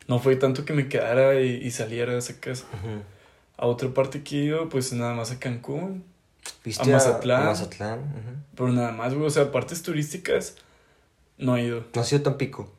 [0.07, 2.65] no fue tanto que me quedara y, y saliera, sacas.
[2.73, 3.03] Ujú.
[3.59, 6.05] A otra parte que he ido, pues nada más a Cancún.
[6.65, 7.43] ¿Viste A Mazatlán.
[7.43, 8.45] A Mazatlán.
[8.55, 9.27] Pero nada más, güey.
[9.27, 10.57] O sea, partes turísticas,
[11.37, 11.85] no he ido.
[11.95, 12.73] No has ido a Tampico.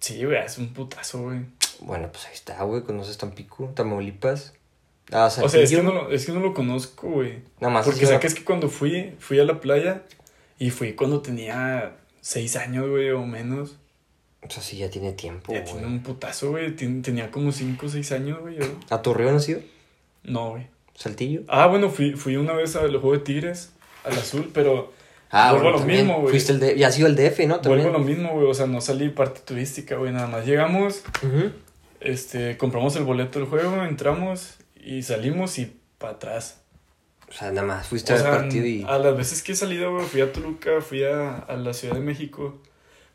[0.00, 1.40] Sí, güey, es un putazo, güey.
[1.80, 2.82] Bueno, pues ahí está, güey.
[2.82, 4.54] Conoces Tampico, Tamaulipas.
[5.12, 7.42] Ah, O sea, es que, no lo, es que no lo conozco, güey.
[7.60, 7.86] Nada más.
[7.86, 10.02] Porque sabes que cuando fui, fui a la playa
[10.58, 13.76] y fui cuando tenía seis años, güey, o menos.
[14.42, 15.72] O sea, sí, ya tiene tiempo, Ya güey.
[15.72, 16.74] tiene un putazo, güey.
[16.76, 18.56] Tenía como cinco o seis años, güey.
[18.56, 18.64] yo.
[18.90, 19.60] ¿A Torreón has ido?
[20.22, 20.66] No, güey.
[20.94, 21.42] ¿Saltillo?
[21.48, 23.72] Ah, bueno, fui, fui una vez al juego de Tigres,
[24.04, 24.92] al azul, pero
[25.32, 26.30] Ah, Vuelvo a lo mismo, güey.
[26.30, 26.76] Fuiste el de...
[26.76, 27.60] Ya has ido al DF, ¿no?
[27.60, 27.84] También.
[27.84, 28.46] vuelvo a lo mismo, güey.
[28.48, 30.12] O sea, no salí parte turística, güey.
[30.12, 31.04] Nada más llegamos,
[32.00, 36.60] este, compramos el boleto del juego, entramos y salimos y para atrás.
[37.28, 38.82] O sea, nada más fuiste O al sea, partido y...
[38.88, 41.94] a las veces que he salido, güey, fui a Toluca, fui a, a la Ciudad
[41.94, 42.58] de México.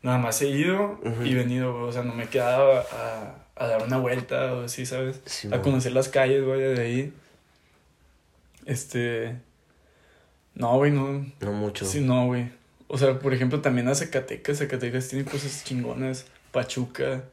[0.00, 1.22] Nada más he ido Ujú.
[1.22, 1.84] y venido, güey.
[1.90, 5.20] O sea, no me he quedado a, a dar una vuelta o así, ¿sabes?
[5.24, 7.12] Sí, a conocer las calles, güey, de ahí.
[8.64, 9.36] Este.
[10.54, 11.26] No, güey, no.
[11.40, 11.84] No mucho.
[11.84, 12.50] Sí, no, güey.
[12.88, 14.58] O sea, por ejemplo, también a Zacatecas.
[14.58, 16.26] Zacatecas tiene cosas chingonas.
[16.52, 17.24] Pachuca,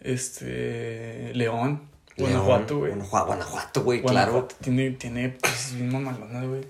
[0.00, 1.32] este.
[1.34, 2.92] León, Guanajuato, güey.
[2.92, 4.48] Guanajuato, güey, claro.
[4.60, 6.62] Tiene, tiene cosas bien mamalonas, güey.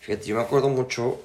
[0.00, 1.20] Fíjate, yo me acuerdo mucho...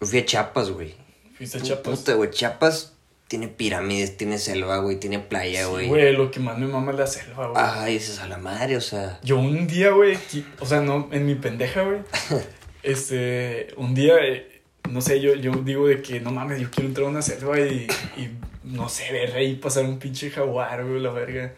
[0.00, 0.94] Fui a Chiapas, güey.
[1.36, 1.98] Fuiste a Chiapas.
[1.98, 2.30] Puta, güey.
[2.30, 2.92] Chiapas
[3.28, 4.96] tiene pirámides, tiene selva, güey.
[5.00, 5.88] Tiene playa, Sí, güey.
[5.88, 7.62] güey, lo que más me mama es la selva, güey.
[7.64, 9.18] Ay, dices a la madre, o sea...
[9.22, 10.16] Yo un día, güey,
[10.60, 11.98] o sea, no, en mi pendeja, güey,
[12.82, 16.88] este, un día, eh, no sé, yo, yo digo de que, no mames, yo quiero
[16.88, 17.86] entrar a una selva y,
[18.16, 18.30] y
[18.64, 21.52] no sé, ver ahí pasar un pinche jaguar, güey, la verga.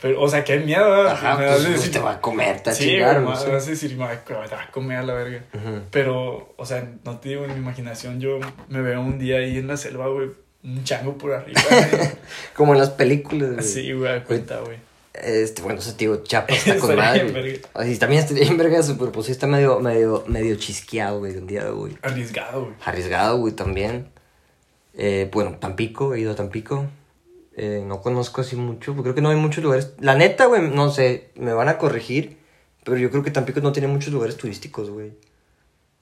[0.00, 1.08] Pero, o sea, hay miedo.
[1.08, 3.30] Ajá, Me pues, pues, decir- te va a comer, te va a chingar, güey, no
[3.30, 3.50] me sé.
[3.50, 5.42] vas a decir, me va a- comer a la verga.
[5.90, 9.58] Pero, o sea, no te digo, en mi imaginación yo me veo un día ahí
[9.58, 10.28] en la selva, güey,
[10.76, 12.08] un chango por arriba, güey.
[12.54, 13.60] Como en las películas, güey.
[13.60, 14.78] Así, güey, cuenta, güey.
[15.14, 17.60] Este, bueno, o sea, tío, Chiapas está con madre.
[17.74, 21.46] Así, también estaría bien verga pero pues sí está medio, medio, medio chisqueado, güey, un
[21.46, 21.96] día, güey.
[22.02, 22.74] Arriesgado, güey.
[22.84, 24.08] Arriesgado, güey, también.
[24.94, 26.86] Eh, bueno, Tampico, he ido a Tampico.
[27.56, 29.92] Eh, no conozco así mucho, porque creo que no hay muchos lugares.
[29.98, 32.36] La neta, güey, no sé, me van a corregir,
[32.84, 35.12] pero yo creo que Tampico no tiene muchos lugares turísticos, güey.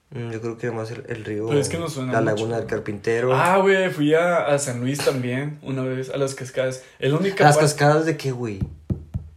[0.09, 1.47] Mm, Yo creo que además el, el río.
[1.47, 2.33] Pero es que no suena La mucho.
[2.35, 3.33] laguna del carpintero.
[3.35, 6.83] Ah, güey, fui a, a San Luis también una vez, a las cascadas.
[6.99, 8.59] Es la única ¿Las parte- cascadas de qué, güey?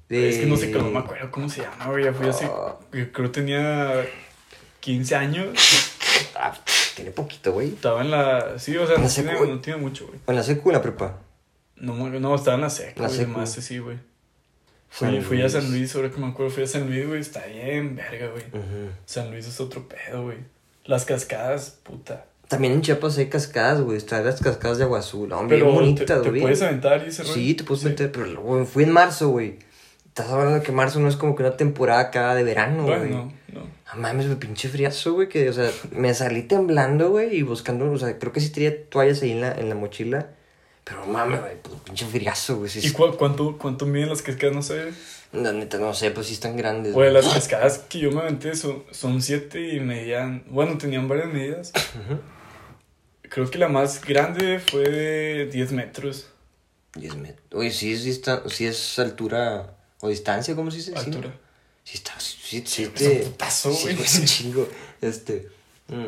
[0.09, 2.05] De- Es que no sé, no me acuerdo cómo se llama, güey.
[2.05, 2.45] Ya fui hace.
[2.47, 2.77] Ah.
[2.93, 4.05] yo Creo que tenía
[4.81, 5.49] 15 años.
[6.37, 6.57] Ah,
[6.95, 7.69] tiene poquito, güey.
[7.69, 8.59] Estaba en la.
[8.59, 9.51] Sí, o sea, no tiene, secu, güey.
[9.51, 10.19] no tiene mucho, güey.
[10.27, 11.19] ¿En la secu o en la prepa?
[11.77, 13.19] No, me- no, estaba en la seca, La güey.
[13.21, 13.31] secu.
[13.33, 13.97] Más así, güey.
[14.89, 15.53] Fui, San fui a Luis.
[15.53, 17.21] San Luis, ahora que me acuerdo, fui a San Luis, güey.
[17.21, 18.45] Está bien, verga, güey.
[19.07, 20.39] San Luis es otro pedo, güey.
[20.85, 22.25] Las cascadas, puta.
[22.49, 23.97] También en Chiapas hay cascadas, güey.
[23.97, 25.33] Están las cascadas de agua azul.
[25.33, 26.41] Hombre, Pero bien te, güey.
[26.41, 27.35] puedes aventar y ese rollo?
[27.35, 29.59] Sí, te puedes meter, pero güey, fui en marzo, güey.
[30.07, 32.99] Estás hablando de que marzo no es como que una temporada acá de verano, güey.
[32.99, 33.61] Bueno, no.
[33.95, 37.91] No mames, güey, pinche friazo, güey, que, o sea, me salí temblando, güey, y buscando,
[37.91, 40.29] o sea, creo que sí tenía toallas ahí en la, en la mochila.
[40.85, 42.69] Pero mames, güey, pues, pinche friazo, güey.
[42.71, 44.55] Sí, ¿Y cu- cuánto, cuánto miden las cascadas?
[44.57, 44.91] No sé.
[45.33, 46.93] La neta, no sé, pues sí están grandes.
[46.93, 47.23] Güey, güey.
[47.23, 50.43] las cascadas que yo me aventé son, son siete y medían.
[50.49, 51.73] Bueno, tenían varias medidas.
[53.23, 56.27] Creo que la más grande fue de 10 metros
[56.95, 57.47] 10 metros.
[57.53, 60.91] Oye, sí, sí, está, sí es altura o distancia, ¿cómo se dice?
[60.93, 61.33] Sí, altura.
[61.85, 64.03] Sí, está, sí, sí, sí, es te- un putazo, sí, güey.
[64.03, 64.69] es un chingo.
[65.01, 65.49] Este.
[65.89, 66.07] mm.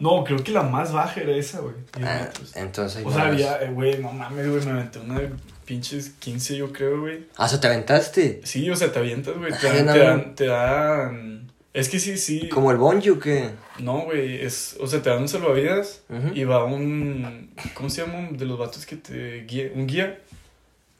[0.00, 1.74] No, creo que la más baja era esa, güey.
[1.96, 2.54] 10 Ah, metros.
[2.56, 3.02] entonces.
[3.06, 5.20] O sea, había, eh, güey, no mames, güey, me aventé una
[5.64, 7.26] pinches 15, yo creo, güey.
[7.36, 8.40] Ah, o sea, te aventaste.
[8.44, 9.52] Sí, o sea, te avientas, güey.
[9.52, 11.52] Te, Ay, dan- no, te dan, te dan.
[11.72, 12.48] Es que sí, sí.
[12.50, 13.50] ¿Como el bungee o qué?
[13.80, 14.76] No, güey, es.
[14.80, 16.28] O sea, te dan un salvavidas Ujú.
[16.34, 17.50] y va un.
[17.74, 18.28] ¿Cómo se llama?
[18.30, 19.70] De los vatos que te guía.
[19.74, 20.20] Un guía.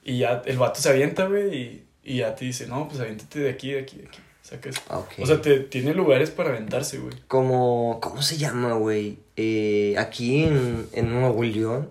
[0.03, 3.39] Y ya el vato se avienta, güey, y, y ya te dice, no, pues aviéntate
[3.39, 4.19] de aquí, de aquí, de aquí.
[4.43, 4.75] Sacas.
[4.91, 5.13] Ah, Ok.
[5.23, 7.15] O sea, te, tiene lugares para aventarse, güey.
[7.29, 9.19] Como, ¿cómo se llama, güey?
[9.37, 11.89] Eh, aquí en, en Nuevo León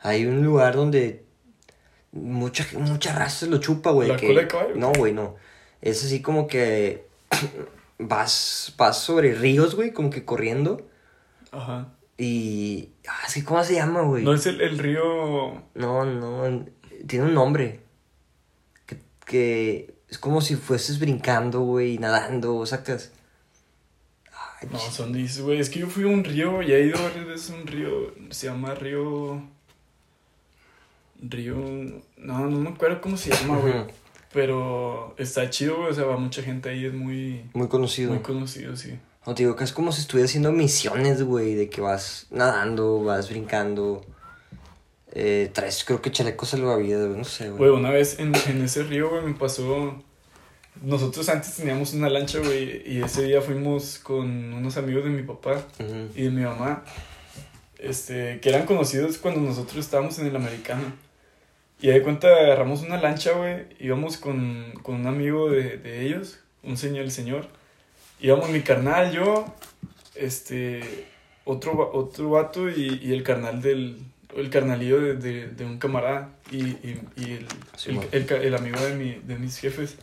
[0.00, 1.22] hay un lugar donde
[2.14, 4.08] mucha, mucha raza lo chupa, güey.
[4.08, 4.74] ¿La que- cola de caballo?
[4.76, 5.36] No, güey, no.
[5.82, 7.06] Es así como que
[7.98, 10.86] vas, vas sobre ríos, güey, como que corriendo.
[11.52, 11.88] Ajá.
[12.16, 12.90] Y...
[13.08, 14.24] Ah, es que, ¿cómo se llama, güey?
[14.24, 15.62] No es el, el río.
[15.74, 16.64] No, no,
[17.06, 17.80] tiene un nombre.
[18.86, 23.10] Que, que es como si fueses brincando, güey, nadando, sacas.
[24.60, 25.58] Ay, No, son dices, güey.
[25.58, 28.14] Es que yo fui a un río y he ido varias veces a un río.
[28.30, 29.42] Se llama Río.
[31.20, 31.56] Río.
[32.16, 33.74] No, no me acuerdo cómo se llama, güey.
[34.32, 35.90] Pero está chido, güey.
[35.90, 36.86] O sea, va mucha gente ahí.
[36.86, 37.44] Es muy.
[37.54, 38.12] Muy conocido.
[38.12, 38.98] Muy conocido, sí.
[39.26, 43.02] No, te digo que es como si estuviera haciendo misiones, güey, de que vas nadando,
[43.02, 44.04] vas brincando.
[45.12, 47.80] Eh, traes, creo que chalecos salvavidas, güey, no sé, Güey, güey.
[47.80, 50.02] una vez en, en ese río, güey, me pasó.
[50.82, 52.82] Nosotros antes teníamos una lancha, güey.
[52.84, 55.62] Y ese día fuimos con unos amigos de mi papá.
[56.16, 56.82] Y de mi mamá,
[57.78, 60.82] este, que eran conocidos cuando nosotros estábamos en el americano.
[61.80, 66.40] Y de cuenta agarramos una lancha, güey, íbamos con, con un amigo de, de ellos,
[66.62, 67.48] un señor, el señor.
[68.20, 69.44] Íbamos mi carnal, yo,
[70.14, 71.06] este,
[71.44, 73.98] otro, otro vato y, y el carnal del,
[74.34, 78.80] el carnalillo de, de, de un camarada y, y, y el, Sí, el, el amigo
[78.80, 79.96] de, mi, de mis jefes.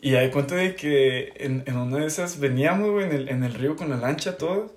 [0.00, 3.28] Y ya de cuenta de que en, en una de esas veníamos, güey, en el,
[3.28, 4.70] en el río con la lancha todos.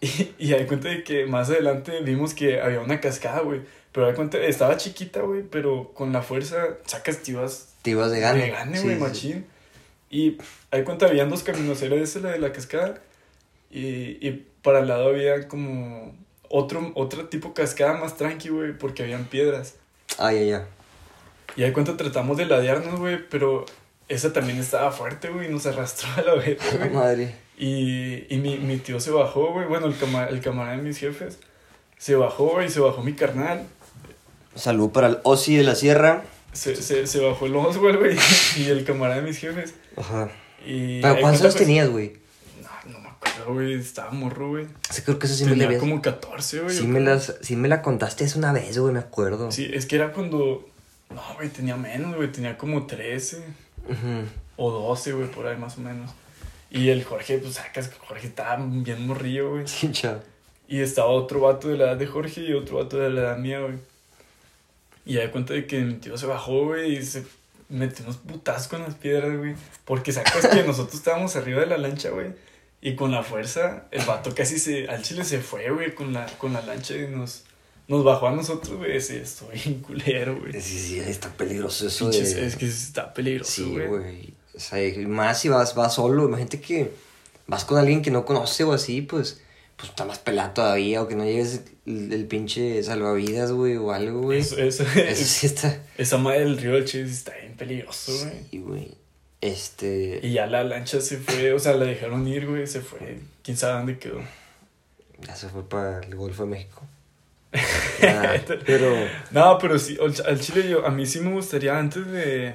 [0.02, 3.60] Y, y de cuenta de que más adelante vimos que había una cascada, güey.
[3.92, 8.10] Pero de cuenta, estaba chiquita, güey, pero con la fuerza sacas, te ibas Te ibas
[8.10, 8.42] de gane.
[8.44, 9.00] de gane, güey, sí.
[9.00, 9.46] machín.
[10.08, 10.38] Y
[10.70, 13.00] hay cuenta, habían dos caminos, era esa la de la cascada.
[13.70, 16.14] Y, y para el lado había como
[16.48, 19.74] otro, otro tipo cascada más tranqui, güey, porque habían piedras.
[20.18, 20.66] Ah, ya, ya.
[21.56, 23.66] Y ahí cuenta tratamos de ladearnos, güey, pero
[24.08, 26.90] esa también estaba fuerte, güey, y nos arrastró a la vez, güey.
[26.90, 27.34] madre.
[27.62, 30.96] Y, y mi, mi tío se bajó, güey, bueno, el, cama- el camarada de mis
[30.96, 31.38] jefes,
[31.98, 33.66] se bajó, güey, y se bajó mi carnal.
[34.54, 36.22] Salud para el Ozzy de la Sierra.
[36.54, 38.16] Se, se, se bajó el Oswald, güey,
[38.56, 39.74] y el camarada de mis jefes.
[39.96, 40.30] Ajá.
[40.64, 42.14] Y Pero ¿cuántos años tenías, güey?
[42.62, 44.66] No, no me acuerdo, güey, estaba morro, güey.
[44.88, 46.74] Sí, creo que eso sí me la Tenía habías- como 14, güey.
[46.74, 49.52] Sí me, las, sí me la contaste hace una vez, güey, me acuerdo.
[49.52, 50.66] Sí, es que era cuando...
[51.14, 53.36] No, güey, tenía menos, güey, tenía como 13
[53.88, 54.24] Ujú.
[54.56, 56.10] o 12, güey, por ahí más o menos.
[56.70, 59.66] Y el Jorge, pues sacas que Jorge estaba bien morrillo, güey.
[59.66, 60.20] Sí, chao.
[60.68, 63.38] Y estaba otro vato de la edad de Jorge y otro vato de la edad
[63.38, 63.74] mía, güey.
[65.04, 67.24] Y ya de cuenta de que mi tío se bajó, güey, y se
[67.68, 69.54] metió unos putazos con las piedras, güey.
[69.84, 72.28] Porque sacas que nosotros estábamos arriba de la lancha, güey.
[72.80, 74.88] Y con la fuerza, el vato casi se.
[74.88, 77.44] Al chile se fue, güey, con la, con la lancha y nos,
[77.88, 79.00] nos bajó a nosotros, güey.
[79.00, 80.52] Sí, estoy bien culero, güey.
[80.60, 82.46] Sí, sí, está peligroso eso Pinches, de...
[82.46, 84.39] Es que está peligroso, Sí, güey.
[84.60, 86.26] O sea, más si vas, vas solo.
[86.26, 86.90] Imagínate que
[87.46, 89.40] vas con alguien que no conoce o así, pues,
[89.76, 91.02] pues está más pelado todavía.
[91.02, 94.40] O que no lleves el, el pinche salvavidas, güey, o algo, güey.
[94.40, 95.80] Eso, eso, Eso sí está.
[95.96, 98.44] esa madre del río del Chile está bien peligroso, güey.
[98.50, 98.94] Sí, güey.
[99.40, 100.20] Este.
[100.22, 103.20] Y ya la lancha se fue, o sea, la dejaron ir, güey, se fue.
[103.42, 104.20] ¿Quién sabe dónde quedó?
[105.26, 106.82] Ya se fue para el Golfo de México.
[108.66, 108.94] Pero.
[109.30, 112.54] No, pero sí, al chile yo, a mí sí me gustaría antes de,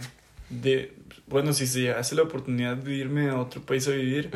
[0.50, 0.94] de,
[1.28, 4.30] bueno, si se llegase la oportunidad de irme a otro país a vivir,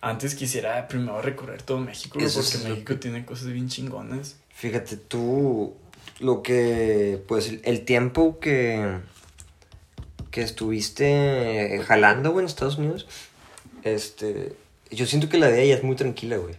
[0.00, 4.36] antes quisiera primero recorrer todo México, Eso porque es México tiene cosas bien chingonas.
[4.50, 5.74] Fíjate, tú.
[6.20, 7.20] Lo que.
[7.26, 8.98] Pues el, el tiempo que.
[10.30, 13.06] Que estuviste jalando, güey, en Estados Unidos.
[13.82, 14.52] Este.
[14.90, 16.54] Yo siento que la de ella es muy tranquila, güey.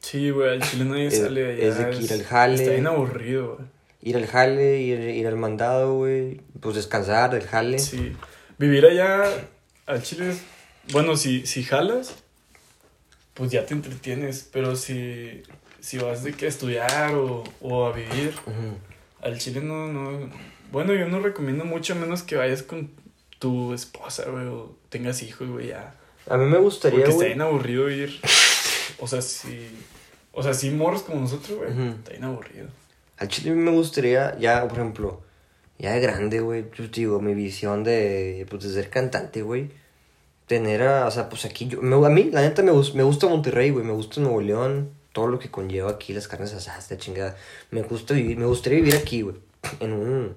[0.00, 1.68] Sí, güey, al chile nadie sale de allá.
[1.68, 2.54] es de que ir al jale.
[2.54, 3.68] Está bien aburrido, güey.
[4.00, 6.40] Ir al jale, ir, ir al mandado, güey.
[6.60, 7.78] Pues descansar del jale.
[7.78, 8.16] Sí.
[8.58, 9.48] Vivir allá
[9.86, 10.42] al chile es,
[10.92, 12.16] bueno, si, si jalas,
[13.34, 15.42] pues ya te entretienes, pero si,
[15.80, 18.34] si vas de que a estudiar o, o a vivir.
[19.22, 20.28] Al chile no, no.
[20.72, 22.90] Bueno, yo no recomiendo mucho a menos que vayas con
[23.38, 25.94] tu esposa, güey, o tengas hijos, güey, ya.
[26.28, 28.20] A mí me gustaría, Porque está bien aburrido ir.
[28.98, 29.68] O sea, si.
[30.32, 31.96] O sea, si morros como nosotros, güey, Ujú.
[31.98, 32.66] está bien aburrido.
[33.16, 35.22] Al chile me gustaría, ya, por ejemplo,
[35.78, 39.70] ya de grande, güey, te digo, mi visión de, pues, de ser cantante, güey,
[40.46, 43.28] tener a, o sea, pues aquí yo, me- a mí, la neta, me, me gusta
[43.28, 46.96] Monterrey, güey, me gusta Nuevo León, todo lo que conlleva aquí, las carnes asadas, la
[46.98, 47.36] chingada.
[47.70, 49.36] Me gusta vivir, me gustaría vivir aquí, güey,
[49.80, 50.36] en un,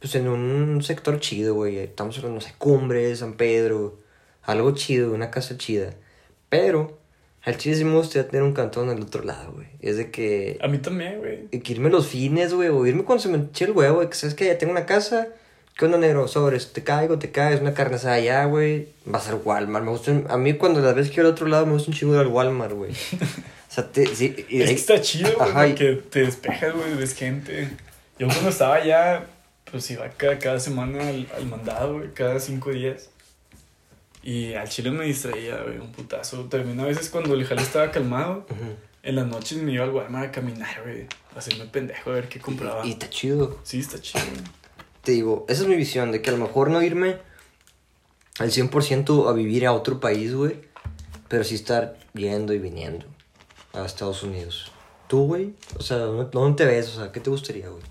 [0.00, 1.78] pues en un sector chido, güey.
[1.78, 3.98] Estamos hablando, no sé, Cumbres, San Pedro,
[4.42, 5.94] algo chido, una casa chida.
[6.48, 6.95] Pero,
[7.46, 9.68] al chile sí me gustaría tener un cantón al otro lado, güey.
[9.80, 11.48] Es de que, A mí también, güey.
[11.48, 14.14] que irme los fines, güey, o irme cuando se me eche el huevo, güey, que
[14.16, 15.28] sabes que ya tengo una casa,
[15.78, 16.26] ¿qué onda, negro?
[16.28, 19.90] Sobres, te caigo, te caes, una carne asada allá, güey, va a ser Walmart, me
[19.92, 22.14] gusta, a mí cuando las veces que voy al otro lado me gusta un chingo
[22.14, 22.90] ir al Walmart, güey.
[22.92, 26.94] O sea, te, sí, y Es que está chido, güey, y- porque te despejas, güey,
[26.96, 27.68] ves gente.
[28.18, 29.26] Yo cuando estaba allá,
[29.70, 33.10] pues iba cada, cada semana al, al mandado, güey, cada cinco días.
[34.28, 36.46] Y al chile me distraía, güey, un putazo.
[36.46, 38.74] También a veces cuando el jale estaba calmado, Ujú.
[39.04, 42.28] en las noches me iba al Walmart a caminar, güey, a hacerme pendejo a ver
[42.28, 42.84] qué compraba.
[42.84, 43.60] Y está chido.
[43.62, 44.42] Sí, está chido, güey.
[45.04, 47.18] Te digo, esa es mi visión, de que a lo mejor no irme
[48.40, 50.56] al 100% a vivir a otro país, güey,
[51.28, 53.06] pero sí estar yendo y viniendo
[53.74, 54.72] a Estados Unidos.
[55.06, 55.54] ¿Tú, güey?
[55.78, 56.88] O sea, ¿dónde, dónde te ves?
[56.88, 57.84] O sea, ¿qué te gustaría, güey?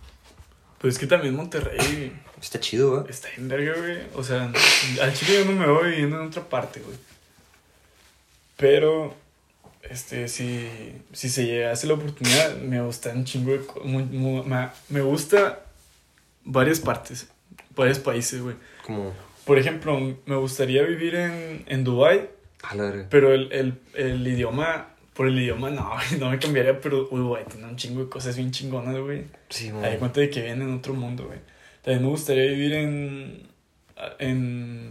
[0.79, 2.11] Pues es que también Monterrey
[2.45, 3.09] Está chido, güey.
[3.09, 3.97] está en verga, güey.
[4.13, 4.51] O sea,
[5.01, 6.95] al chile yo no me voy viviendo en otra parte, güey.
[8.57, 9.13] Pero,
[9.89, 10.69] este, si,
[11.11, 13.65] si se llegase la oportunidad, me gusta un chingo de...
[13.65, 15.61] co- mu- mu- me, me gusta
[16.43, 17.27] varias partes,
[17.75, 18.55] varios países, güey.
[18.85, 19.11] Como,
[19.45, 22.29] Por ejemplo, me gustaría vivir en, en Dubái,
[23.09, 24.89] pero el, el, el idioma...
[25.15, 28.35] Por el idioma no, güey, no me cambiaría, pero Dubái tiene un chingo de cosas
[28.35, 29.23] bien chingonas, güey.
[29.49, 29.97] Sí, güey.
[29.97, 31.39] cuenta de que viven en otro mundo, güey.
[31.85, 33.47] También me gustaría vivir en.
[34.19, 34.89] en.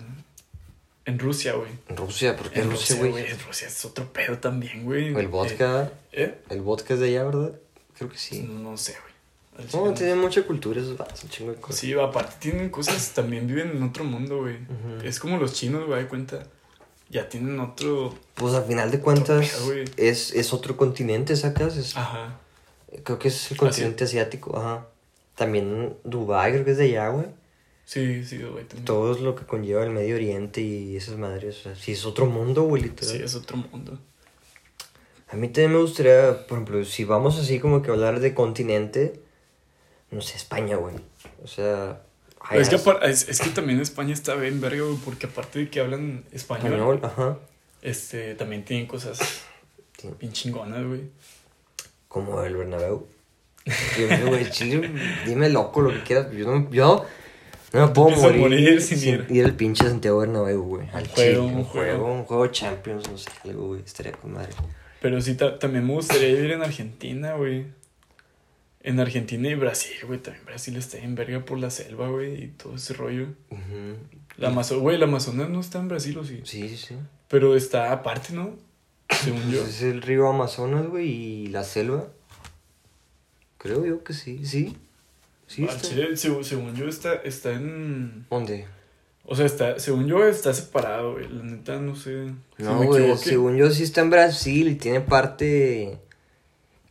[1.05, 1.71] en Rusia, güey.
[1.89, 3.27] En Rusia, porque En Rusia, güey.
[3.47, 5.15] Rusia es otro pedo también, güey.
[5.15, 6.39] El vodka, ¿Eh?
[6.49, 7.53] el vodka es de allá, ¿verdad?
[7.99, 8.21] Creo que ¿Eh?
[8.21, 8.41] sí.
[8.49, 9.15] No sé, güey.
[9.57, 9.95] No, chile no.
[9.95, 11.79] tiene mucha cultura, esos vatos, un chingo de cosas.
[11.81, 14.57] Sí, aparte tienen cosas, también viven en otro mundo, güey.
[15.05, 16.47] Es como los chinos, güey, de cuenta.
[17.11, 18.13] Ya tienen otro.
[18.35, 21.77] Pues al final de cuentas, pedo, es, es otro continente, ¿sacas?
[21.77, 22.41] Es- Ajá.
[23.05, 24.87] Creo que es el continente asiático, ajá.
[25.35, 27.27] También Dubái, creo que es de allá, güey.
[27.85, 28.65] Sí, sí, güey.
[28.65, 28.85] también.
[28.85, 31.59] Todo lo que conlleva el Medio Oriente y esas madres.
[31.59, 33.17] O sea, sí, es otro mundo, güey, literal.
[33.17, 33.99] Sí, es otro mundo.
[35.29, 39.21] A mí también me gustaría, por ejemplo, si vamos así como que hablar de continente,
[40.11, 40.95] no sé, España, güey.
[41.43, 42.03] O sea,
[42.53, 45.59] es, que allá apar- es, es que también España está bien verga, güey, porque aparte
[45.59, 47.39] de que hablan español, español, ajá.
[47.83, 49.19] este, también tienen cosas
[50.21, 51.11] bien chingonas, güey.
[52.09, 53.09] Como el Bernabéu.
[53.67, 54.91] Yo, güey, chile,
[55.27, 56.31] dime loco lo que quieras.
[56.33, 57.07] Yo no, yo
[57.73, 59.45] no me puedo morir, morir sin, sin ir.
[59.45, 60.89] al pinche Santiago Bernabéu, güey.
[60.93, 62.15] Al Un chile, juego, un un juego, juego.
[62.15, 63.81] un juego Champions, no sé, algo, güey.
[63.81, 64.51] Estaría con madre.
[65.01, 67.67] Pero sí, ta- también me gustaría vivir en Argentina, güey.
[68.83, 70.19] En Argentina y Brasil, güey.
[70.21, 73.29] También Brasil está en verga por la selva, güey, y todo ese rollo.
[74.37, 76.41] La güey, la Amazonas no está en Brasil, ¿o sí?
[76.45, 76.95] Sí, sí, sí.
[77.29, 78.57] Pero está aparte, ¿no?
[79.09, 79.63] Según yo.
[79.63, 82.09] Es el río Amazonas, güey, y la selva.
[83.65, 84.77] Creo yo que sí, sí.
[85.49, 85.81] Sí, está.
[85.89, 88.27] Chile, seg- según yo, está, está en...
[88.31, 88.67] ¿Dónde?
[89.25, 91.29] O sea, está, según yo, está separado, güey.
[91.29, 92.31] La neta, no sé.
[92.59, 95.99] No, güey, según yo sí está en Brasil y tiene parte...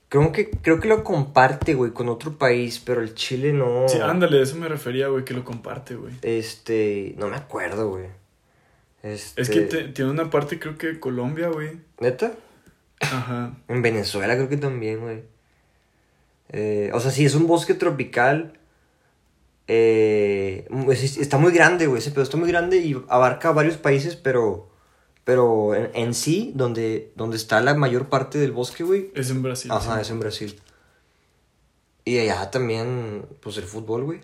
[0.10, 3.88] Creo que, creo que lo comparte, güey, con otro país, pero el Chile no...
[3.88, 6.14] Sí, ándale, a eso me refería, güey, que lo comparte, güey.
[6.22, 8.08] Este, no me acuerdo, güey.
[9.02, 9.42] Este...
[9.42, 11.78] Es que te- tiene una parte, creo que Colombia, güey.
[12.00, 12.34] ¿Neta?
[13.00, 13.56] Ajá.
[13.68, 15.24] En Venezuela creo que también, güey.
[16.50, 18.60] Eh, o sea, sí, es un bosque tropical.
[19.68, 24.16] Eh, es- está muy grande, güey, ese pedo está muy grande y abarca varios países,
[24.16, 24.70] pero...
[25.26, 29.42] Pero en, en sí, donde, donde está la mayor parte del bosque, güey, Es en
[29.42, 29.72] Brasil.
[29.72, 30.02] Ajá, sí.
[30.02, 30.60] es en Brasil.
[32.04, 34.20] Y allá también, pues el fútbol, güey.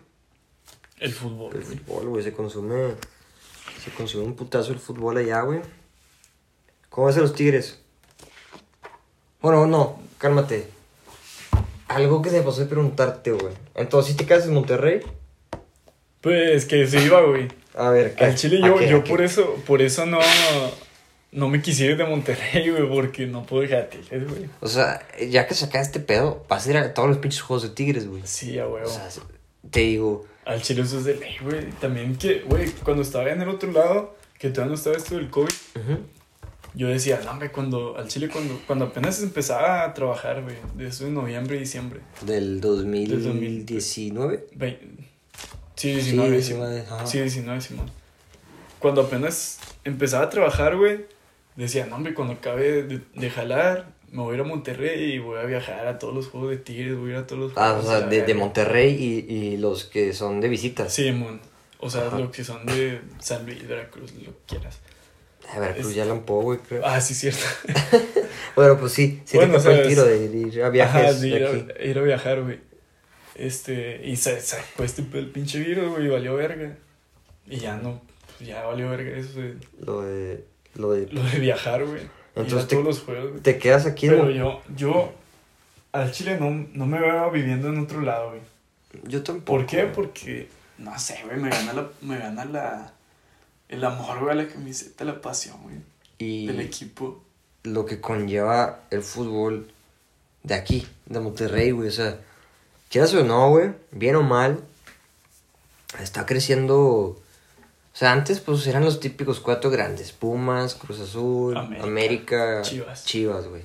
[1.00, 2.96] El fútbol, El fútbol, güey, se consume.
[3.82, 5.62] Se consume un putazo el fútbol allá, güey.
[6.90, 7.80] ¿Cómo ves a los tigres?
[9.42, 10.68] Bueno, no, cálmate.
[11.90, 13.54] Algo que se me pasó de preguntarte, güey.
[13.76, 15.02] Entonces, ¿sí te quedas en Monterrey?
[16.22, 17.48] Pues que se iba, güey.
[17.76, 18.26] A ver, ¿qué?
[18.26, 18.90] Al Chile ¿A yo, qué?
[18.90, 20.20] yo por eso, por eso no,
[21.32, 24.46] no me quisiera ir de Monterrey, güey, porque no puedo dejar a Tigres, güey.
[24.60, 27.64] O sea, ya que sacas este pedo, vas a ir a todos los pinches juegos
[27.64, 28.22] de tigres, güey.
[28.26, 28.88] Sí, a huevo.
[28.88, 29.08] O sea,
[29.72, 31.70] te digo, Al Chile eso es de ley, güey.
[31.80, 35.30] También que, güey, cuando estaba en el otro lado, que todavía no estaba esto del
[35.30, 36.00] COVID, ujú,
[36.76, 40.88] yo decía, no, hombre, cuando, al Chile cuando, cuando apenas empezaba a trabajar, güey, de
[40.88, 42.00] eso de noviembre y diciembre.
[42.22, 44.48] del 2019.
[44.56, 44.80] Ve-
[45.76, 47.08] Sí, 19, Sí, sí, 19, ajá.
[47.08, 47.90] sí, 19, Simón.
[48.80, 51.06] Cuando apenas empezaba a trabajar, güey,
[51.56, 55.20] decía, no, hombre, cuando acabe de, de jalar, me voy a ir a Monterrey y
[55.20, 57.52] voy a viajar a todos los juegos de Tigres, voy a ir a todos los
[57.58, 58.40] Ah, o juegos sea, la de, de verga".
[58.40, 60.94] Monterrey y, y los que son de visitas.
[60.94, 61.40] Sí, mon.
[61.80, 64.80] O sea, los que son de San Luis, Veracruz, lo que quieras.
[65.48, 66.86] A ver, pues Es- ya la güey, creo.
[66.86, 67.44] Ah, sí, cierto.
[68.56, 71.28] Bueno, pues sí, sí Bueno, te tocó el tiro de ir a viajes Ajá, de
[71.28, 72.60] ir, a, ir a viajar, güey.
[73.36, 76.76] Este, y se sacó este el pinche virus, güey, y valió verga.
[77.48, 78.02] Y ya no,
[78.38, 80.44] pues ya valió verga eso de, Lo de.
[80.76, 81.08] Lo de.
[81.12, 82.02] lo de viajar, güey.
[82.36, 83.42] Entonces te- todos los juegos, güey.
[83.42, 84.10] Te quedas aquí.
[84.10, 85.14] Pero yo, yo,
[85.94, 88.42] al chile no, no me veo viviendo en otro lado, güey.
[89.08, 89.58] Yo tampoco.
[89.60, 89.84] ¿Por qué?
[89.86, 92.94] Porque, no sé, güey, me gana la, me gana la,
[93.70, 95.78] el amor, güey, a la camiseta, la pasión, güey,
[96.18, 97.24] Y del equipo.
[97.64, 99.72] lo que conlleva el fútbol
[100.44, 101.88] de aquí, de Monterrey, güey.
[101.90, 102.18] O sea,
[102.90, 104.60] quieras o no, güey, bien o mal,
[106.00, 106.78] está creciendo.
[106.78, 113.06] O sea, antes pues eran los típicos cuatro grandes, Pumas, Cruz Azul, América, América, Chivas.
[113.06, 113.64] Chivas, güey.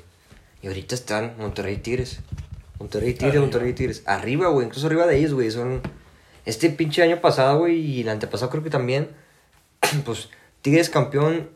[0.62, 2.18] Y ahorita están Monterrey Tigres.
[2.78, 3.42] Monterrey Tigres, Arriba.
[3.42, 4.02] Monterrey Tigres.
[4.06, 5.50] Arriba, güey, incluso arriba de ellos, güey.
[5.50, 5.80] Son
[6.46, 9.08] este pinche año pasado, güey, y el antepasado creo que también.
[10.04, 10.28] Pues
[10.62, 11.50] Tigres campeón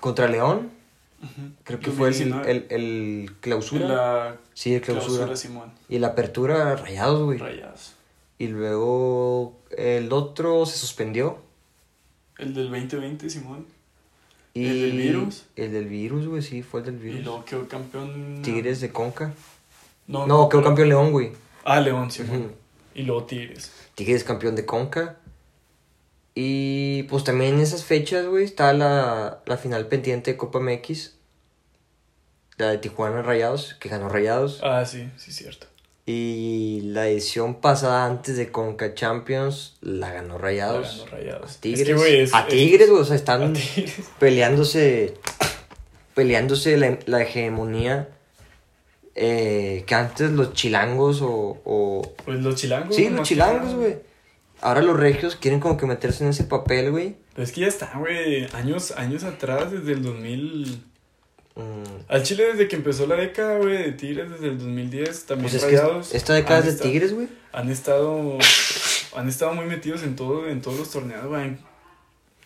[0.00, 0.70] contra León.
[1.64, 2.50] Creo que fue el, 2019.
[2.50, 3.86] el, el clausura.
[3.88, 5.32] La Sí, el clausura.
[5.88, 7.38] Y la apertura, rayados, güey.
[7.38, 7.94] Rayados.
[8.38, 11.38] Y luego el otro se suspendió.
[12.36, 13.66] El del 2020, Simón.
[14.52, 15.44] Y ¿El del virus?
[15.56, 17.24] El del virus, güey, sí, fue el del Y virus.
[17.24, 18.40] luego quedó campeón.
[18.42, 19.32] Tigres de Conca.
[20.06, 21.32] No, No, quedó pero- campeón León, güey.
[21.64, 22.08] Ah, León.
[22.08, 22.50] Ujú.
[22.94, 23.72] Y luego Tigres.
[23.94, 25.16] Tigres campeón de Conca.
[26.34, 31.12] Y pues también en esas fechas, güey, está la, la final pendiente de Copa MX.
[32.56, 34.60] La de Tijuana Rayados, que ganó Rayados.
[34.62, 35.66] Ah, sí, sí, cierto.
[36.06, 40.98] Y la edición pasada antes de Conca Champions la ganó La Rayados.
[40.98, 41.56] ganó Rayados.
[41.56, 41.80] A Tigres.
[41.80, 43.54] Es que, güey, es- a es- Tigres, güey, o sea, están
[44.18, 45.14] peleándose.
[46.14, 48.08] Peleándose la, la hegemonía.
[49.16, 51.60] eh, que antes los chilangos o.
[51.64, 52.94] o Pues los chilangos.
[52.96, 53.96] sí, los chilangos, güey.
[54.64, 57.16] Ahora los regios quieren como que meterse en ese papel, güey.
[57.34, 58.46] Pero es que ya está, güey.
[58.54, 60.82] Años, años atrás, desde el 2000.
[61.56, 61.60] Mm,
[62.08, 65.54] Al Chile, desde que empezó la década, güey, de Tigres, desde el 2010, también Pues
[65.54, 66.14] es Rayados.
[66.14, 67.28] esta década es de Tigres, güey.
[67.52, 68.38] Han estado.
[69.16, 71.56] Han estado muy metidos en todo, en todos los torneos, güey.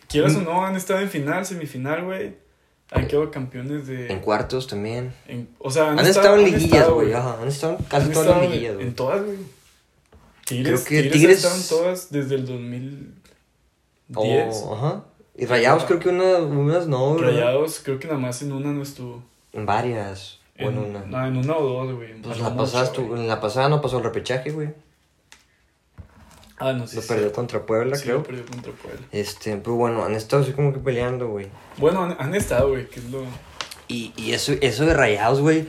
[0.07, 0.37] Quieras Mm.
[0.37, 2.35] o no, han estado en final, semifinal, güey.
[2.91, 4.11] Han quedado campeones de.
[4.11, 5.13] En cuartos también.
[5.27, 7.13] en- o sea, Han, estado en liguillas, güey.
[7.13, 8.87] Ajá, han estado en casi Han todas las liguillas, güey.
[8.87, 9.37] en todas, güey.
[10.49, 14.63] Tigres, Creo que Tigres, Tigres- estaban todas desde el 2010.
[14.65, 15.03] Oh, ajá.
[15.37, 17.29] Y Rayados creo que una, unas no, ¿verdad?
[17.31, 19.23] Rayados, creo que nada más en una no estuvo.
[19.53, 20.39] En varias.
[20.59, 20.99] O en una.
[21.05, 22.21] No, en una o dos, güey.
[22.21, 23.21] Pues la pasada, güey.
[23.21, 24.69] en la pasada no pasó el repechaje, güey.
[26.57, 26.97] Ah, no sé.
[26.97, 28.17] lo perdió contra Puebla, sí, creo.
[28.17, 28.99] lo perdió contra Puebla.
[29.13, 31.47] Este, pero bueno, han estado así como que peleando, güey.
[31.77, 33.23] Bueno, han, han estado, güey, que es lo...
[33.87, 35.65] Y, y eso, eso de rayados, güey.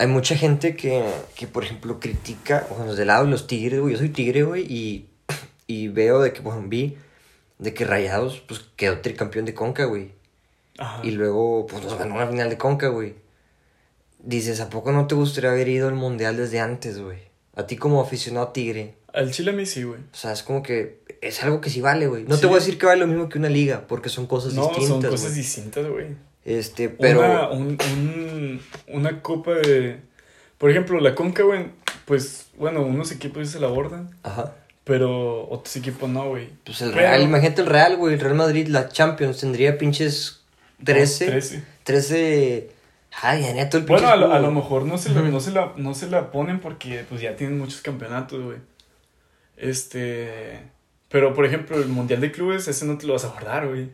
[0.00, 3.46] Hay mucha gente que, que, por ejemplo, critica, o sea, los de lado de los
[3.46, 3.92] tigres, güey.
[3.92, 5.08] Yo soy tigre, güey, y,
[5.66, 6.96] y veo de que, por ejemplo, vi
[7.58, 10.12] de que rayados, pues, quedó tricampeón de Conca, güey.
[10.78, 11.02] Ajá.
[11.04, 13.14] Y luego, pues, nos ganó una final de Conca, güey.
[14.22, 17.18] Dices, ¿a poco no te gustaría haber ido al mundial desde antes, güey?
[17.54, 18.94] A ti como aficionado tigre.
[19.12, 20.00] Al Chile a mí sí, güey.
[20.00, 22.24] O sea, es como que es algo que sí vale, güey.
[22.24, 22.40] No Sí.
[22.40, 24.68] te voy a decir que vale lo mismo que una liga, porque son cosas No,
[24.68, 26.16] distintas, son cosas distintas, güey.
[26.44, 27.20] Este, pero...
[27.20, 29.98] Una, un, un- una copa de...
[30.58, 31.66] Por ejemplo, la Conca, güey,
[32.04, 34.54] pues, bueno, unos equipos se la abordan, Ajá.
[34.84, 36.48] pero otros equipos no, güey.
[36.64, 40.42] Pues el Pero- Real, imagínate el Real, güey, el Real Madrid, la Champions, tendría pinches
[40.84, 41.64] 13, No, 13.
[41.84, 42.70] 13,
[43.22, 45.40] ay, ya neto el pinche Bueno, a lo, a lo mejor no se, la, no,
[45.40, 48.58] se la, no se la ponen porque pues ya tienen muchos campeonatos, güey.
[49.56, 50.60] Este...
[51.08, 53.88] Pero, por ejemplo, el Mundial de Clubes, ese no te lo vas a guardar, güey.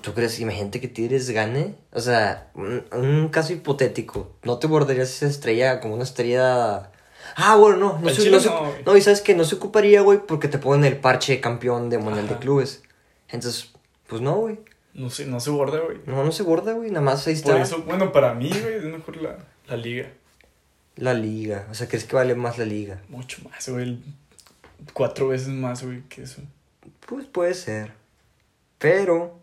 [0.00, 1.74] ¿Tú crees, imagínate que Tigres gane?
[1.92, 6.90] O sea, un, un caso hipotético, ¿no te bordarías esa estrella como una estrella...
[7.36, 8.50] Ah, bueno, no, no se, no, se-
[8.84, 11.88] no, y sabes que no se ocuparía, güey, porque te ponen el parche de campeón
[11.90, 12.36] de Mundial de.
[12.36, 12.82] Clubes.
[13.28, 13.72] Entonces,
[14.06, 14.58] pues no, güey.
[14.92, 15.98] No se, no se borda, güey.
[16.06, 18.74] No, no se borda, güey, nada más ahí está Por eso, bueno, para mí, güey,
[18.74, 19.38] es mejor la,
[19.68, 20.10] la liga.
[20.96, 21.66] la liga.
[21.70, 23.00] O sea, ¿crees que vale más la liga?
[23.08, 23.98] Mucho más, güey.
[24.92, 26.42] Cuatro veces más, güey, que eso.
[27.06, 27.92] Pues puede ser.
[28.78, 29.40] Pero.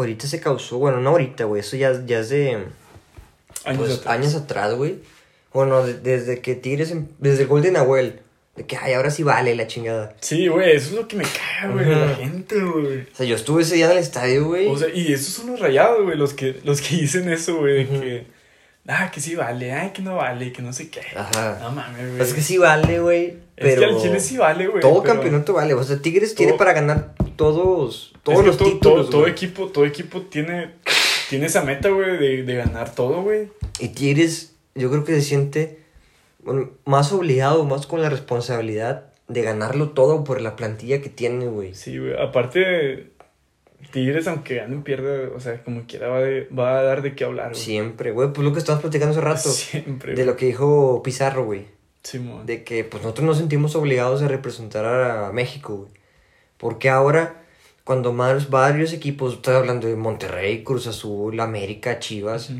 [0.00, 0.78] Ahorita se causó.
[0.78, 1.60] Bueno, no ahorita, güey.
[1.60, 2.64] Eso ya, ya es de.
[3.64, 4.14] Años pues, atrás.
[4.14, 5.00] años atrás, güey.
[5.52, 6.90] Bueno, de- desde que Tigres.
[6.90, 8.20] em- Desde el gol de Nahuel.
[8.56, 10.14] De que, ay, ahora sí vale la chingada.
[10.20, 13.00] Sí, güey, eso es lo que me caga, güey, la gente, güey.
[13.02, 14.66] O sea, yo estuve ese día en el estadio, güey.
[14.66, 17.84] O sea, y esos son los rayados, güey, los que, los que dicen eso, güey,
[17.84, 18.26] de que,
[18.88, 21.00] ah, que sí vale, ay, que no vale, que no sé qué.
[21.14, 21.58] Ajá.
[21.62, 22.16] No mames, güey.
[22.16, 23.26] Pues es que sí vale, güey.
[23.28, 23.80] Es Pero.
[23.80, 24.80] que al Chile sí vale, güey.
[24.80, 25.74] todo pero- campeonato vale.
[25.74, 27.14] O sea, Tigres tiene Todo- para ganar
[27.44, 28.12] todos.
[28.14, 28.96] es Todos que los todo, títulos.
[29.10, 30.72] Todo, todo equipo, todo equipo tiene,
[31.28, 33.48] tiene esa meta, güey, de, de ganar todo, güey.
[33.78, 35.80] Y Tigres, yo creo que se siente
[36.42, 41.46] bueno, más obligado, más con la responsabilidad de ganarlo todo por la plantilla que tiene,
[41.46, 41.74] güey.
[41.74, 42.14] Sí, güey.
[42.20, 43.10] Aparte,
[43.92, 47.24] Tigres, aunque ganen, pierda, o sea, como quiera, va, de- va a dar de qué
[47.24, 47.60] hablar, güey.
[47.62, 48.32] Siempre, güey.
[48.32, 49.48] Pues lo que estabas platicando hace rato.
[49.50, 50.26] Siempre, De güey.
[50.26, 51.66] lo que dijo Pizarro, güey.
[52.02, 52.46] Simón.
[52.46, 55.99] De que pues nosotros nos sentimos obligados a representar a México, güey.
[56.60, 57.42] Porque ahora,
[57.84, 62.52] cuando más varios equipos, estoy hablando de Monterrey, Cruz Azul, América, Chivas,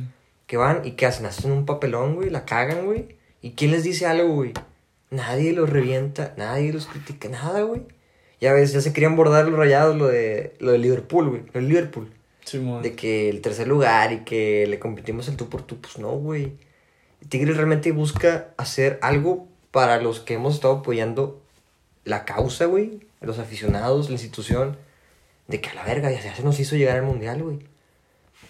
[0.47, 3.17] que van y que hacen, hacen un papelón, güey, la cagan, güey.
[3.43, 4.55] ¿Y quién les dice algo, güey?
[5.11, 7.83] Nadie los revienta, nadie los critica, nada, güey.
[8.41, 11.43] Ya ves, ya se querían bordar los rayados lo de, lo de Liverpool, güey.
[11.53, 12.11] Lo de Liverpool.
[12.45, 12.83] Simón.
[12.83, 16.13] De que el tercer lugar y que le competimos el tú por tú, pues no,
[16.13, 16.55] güey.
[17.29, 21.43] Tigres realmente busca hacer algo para los que hemos estado apoyando
[22.05, 23.01] la causa, güey.
[23.21, 24.77] Los aficionados, la institución.
[25.49, 27.59] De que a la verga ya se nos hizo llegar al mundial, güey.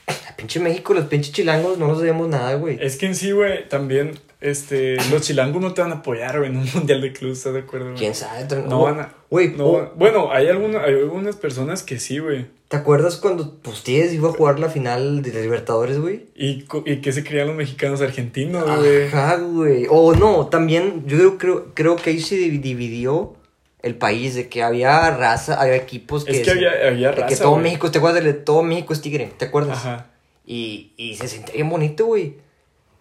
[0.07, 2.79] La pinche México, los pinches chilangos no nos debemos nada, güey.
[2.81, 6.51] Es que en sí, güey, también, este, los chilangos no te van a apoyar, güey,
[6.51, 7.99] en un mundial de clubes, ¿estás de acuerdo, güey?
[7.99, 8.45] ¿Quién sabe?
[8.67, 9.15] No van a...
[9.31, 12.47] Güey, no oh, Bueno, hay, alguna, hay algunas personas que sí, güey.
[12.71, 13.51] ¿te acuerdas cuando
[13.83, 16.27] Tigres iba a jugar la final de Libertadores, güey?
[16.37, 19.07] Y, y que se creían los mexicanos argentinos, güey.
[19.07, 19.87] Ajá, güey.
[19.91, 23.35] O no, también yo creo, creo, que ahí se divi- dividió
[23.83, 26.33] el país, de que había raza, había equipos que...
[26.33, 27.63] Es que había, había de que raza, todo güey.
[27.65, 29.33] México, ¿te acuerdas de todo México es tigre?
[29.37, 29.79] ¿Te acuerdas?
[29.79, 30.07] Ajá.
[30.45, 32.37] Y, y se sentía bien bonito, güey.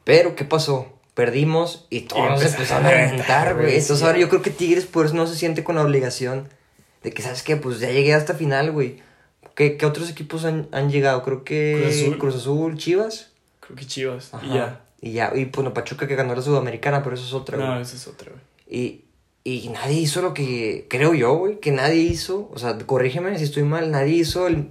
[0.04, 0.88] Pero, ¿qué pasó?
[1.14, 3.78] Perdimos y todos empezaron a reventar, güey.
[3.78, 6.48] Entonces ahora yo creo que Tigres por eso no se siente con la obligación
[7.04, 7.58] de que, ¿sabes qué?
[7.58, 9.02] Pues ya llegué hasta final, güey.
[9.56, 11.24] ¿Qué, qué otros equipos han, han llegado?
[11.24, 12.18] Creo que Cruz Azul.
[12.18, 13.32] Cruz Azul, Chivas.
[13.60, 14.34] Creo que chivas.
[14.34, 14.46] Ajá.
[14.46, 14.82] Y ya.
[15.02, 17.70] Y ya, y pues no, Pachuca que ganó la Sudamericana, pero eso es otra, güey.
[17.70, 18.42] No, esa es otra, güey.
[18.68, 19.06] Y,
[19.56, 23.46] y nadie hizo lo que creo yo, güey, que nadie hizo, o sea, corrígeme si
[23.46, 24.70] estoy mal, nadie hizo el,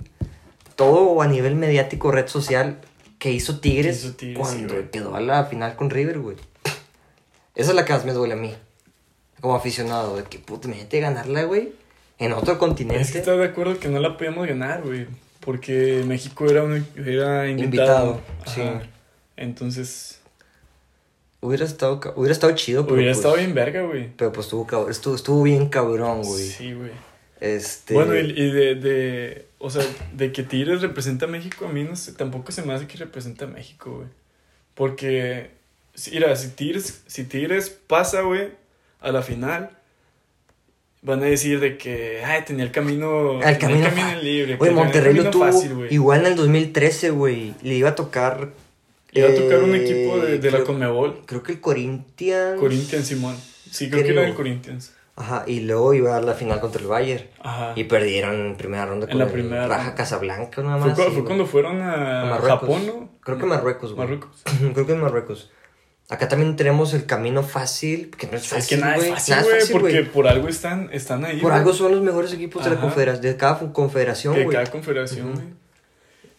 [0.77, 2.81] todo a nivel mediático, red social,
[3.19, 6.37] que hizo Tigres, Que hizo Tigres, cuando sí, quedó a la final con River, güey.
[7.55, 8.55] Esa es la que más me duele a mí,
[9.41, 11.73] como aficionado, de que puta, imagínate ganarla, güey,
[12.19, 13.03] en otro continente.
[13.03, 15.07] Es que estás de acuerdo que no la podíamos ganar, güey.
[15.41, 18.21] Porque México era, un, era invitado.
[18.21, 18.63] Invitado, sí.
[19.37, 20.18] Entonces,
[21.41, 24.11] Hubiera estado, hubiera estado chido, pero hubiera pues, estado bien verga, güey.
[24.17, 26.45] pero pues estuvo, estuvo, estuvo bien cabrón, güey.
[26.45, 26.91] Sí, güey.
[27.41, 27.95] Este...
[27.95, 31.85] Bueno, y, y de, de, o sea, de que Tigres representa a México, a mí
[31.85, 34.09] no sé, tampoco se me hace que representa a México, güey.
[34.75, 35.51] Porque,
[36.13, 38.49] mira, si Tigres, si Tigres pasa, güey,
[39.01, 39.71] a la final,
[41.03, 44.57] van a decir de que, ay, tenía el camino, El camino, fa- libre.
[44.57, 47.55] Güey, el Monterrey lo tuvo fácil, igual en el 2013, güey.
[47.63, 48.51] Le iba a tocar.
[49.13, 52.59] Iba a tocar un eh, equipo de, de la Conmebol, Creo que el Corinthians.
[52.61, 53.37] Corinthians, Simón.
[53.71, 54.93] Sí, creo que era el Corinthians.
[55.17, 57.25] Ajá, y luego iba a dar la final contra el Bayern.
[57.41, 57.73] Ajá.
[57.75, 59.95] Y perdieron en primera ronda En con la el primera Raja.
[59.97, 60.97] Casablanca, nada más.
[60.97, 62.61] sí, fue cuando fueron A a, Marruecos.
[62.61, 63.09] Japón, ¿no?
[63.23, 64.07] Creo que Marruecos, güey.
[64.07, 64.43] Marruecos.
[64.75, 65.51] Creo que es Marruecos.
[66.09, 68.59] Acá también tenemos el camino fácil, que no es fácil.
[68.59, 69.11] es que nada es güey.
[69.13, 71.41] fácil, güey, es porque por algo están, están ahí.
[71.41, 74.49] Por algo son los mejores equipos de la confederación, de cada confederación, güey.
[74.49, 75.47] cada confederación, güey.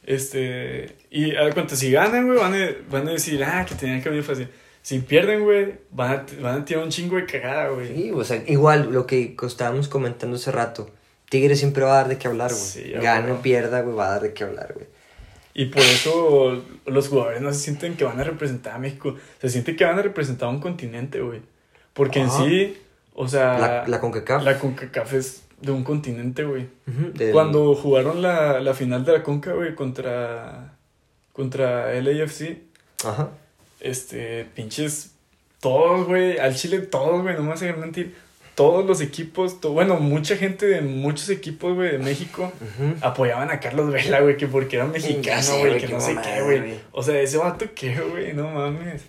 [0.10, 4.02] Este, y a cuenta, si ganan, güey, van a, van a decir, ah, que tenían
[4.02, 4.50] que venir fácil.
[4.82, 7.96] Si pierden, güey, van a, van a tirar un chingo de cagada, güey.
[7.96, 10.90] Sí, o sea, igual lo que estábamos comentando hace rato.
[11.30, 12.60] Tigres siempre va a dar de qué hablar, güey.
[12.64, 14.88] Sí, Gane o pierda, güey, va a dar de qué hablar, güey.
[15.54, 19.16] Y por eso los jugadores no se sienten que van a representar a México.
[19.40, 21.42] Se sienten que van a representar a un continente, güey.
[21.94, 22.44] Porque Ajá.
[22.46, 22.78] en sí,
[23.14, 24.44] o sea, La, la CONCACAF.
[24.44, 26.68] la CONCACAF es de un continente, güey.
[26.86, 30.74] Del- Cuando jugaron la, la final de la Conca, güey, contra,
[31.34, 32.58] contra LAFC,
[33.06, 33.30] Ajá.
[33.80, 35.12] este, pinches,
[35.60, 38.16] todos, güey, al Chile todos, güey, no me vas a mentir,
[38.56, 42.96] todos los equipos, to- bueno, mucha gente de muchos equipos, güey, de México, Ujú.
[43.02, 46.76] apoyaban a Carlos Vela, güey, que porque era mexicano, güey, que no sé qué, güey.
[46.92, 48.34] O sea, ese vato, ¿qué, güey?
[48.34, 49.04] No mames.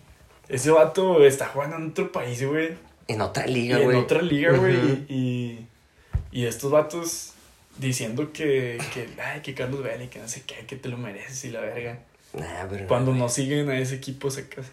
[0.48, 2.70] Ese vato está jugando en otro país, güey.
[3.08, 3.96] En otra liga, en güey.
[3.96, 4.76] otra liga, güey.
[5.08, 5.66] Y,
[6.32, 7.32] y estos vatos
[7.78, 10.96] diciendo que, que, ay, que Carlos Vela y que no sé qué, que te lo
[10.96, 12.00] mereces y la verga.
[12.32, 14.66] Nah, pero Cuando no siguen a ese equipo, sacas.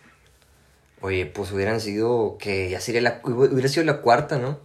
[1.01, 4.60] Oye, pues hubieran sido que ya sería la hubiera sido la cuarta, ¿no?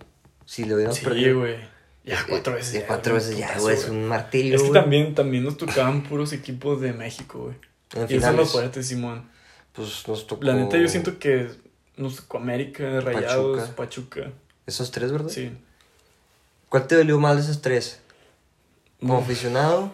[0.47, 1.41] Si lo hubiéramos Sí, perdido.
[1.41, 1.57] güey.
[2.05, 2.73] Ya cuatro veces.
[2.73, 4.57] ya cuatro veces ya, güey, es un martirio.
[4.57, 7.55] Es que también, también nos tocaban puros equipos de México, güey.
[7.95, 9.31] En Y esos son finales, los fuertes, Simón.
[9.73, 10.43] pues nos tocó.
[10.45, 11.49] La neta, yo siento que
[11.97, 14.33] nos tocó América, Rayados, Pachuca.
[14.67, 15.29] Esos tres, ¿verdad?
[15.29, 15.53] Sí.
[16.73, 18.01] ¿Cuál te dolió más de esos tres?
[18.99, 19.25] Como Uf.
[19.25, 19.93] aficionado,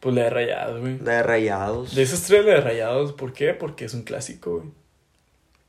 [0.00, 0.98] Pues la de Rayados, güey.
[0.98, 1.94] la de Rayados.
[1.94, 3.54] De esos tres, la de Rayados, ¿por qué?
[3.54, 4.68] Porque es un clásico, güey.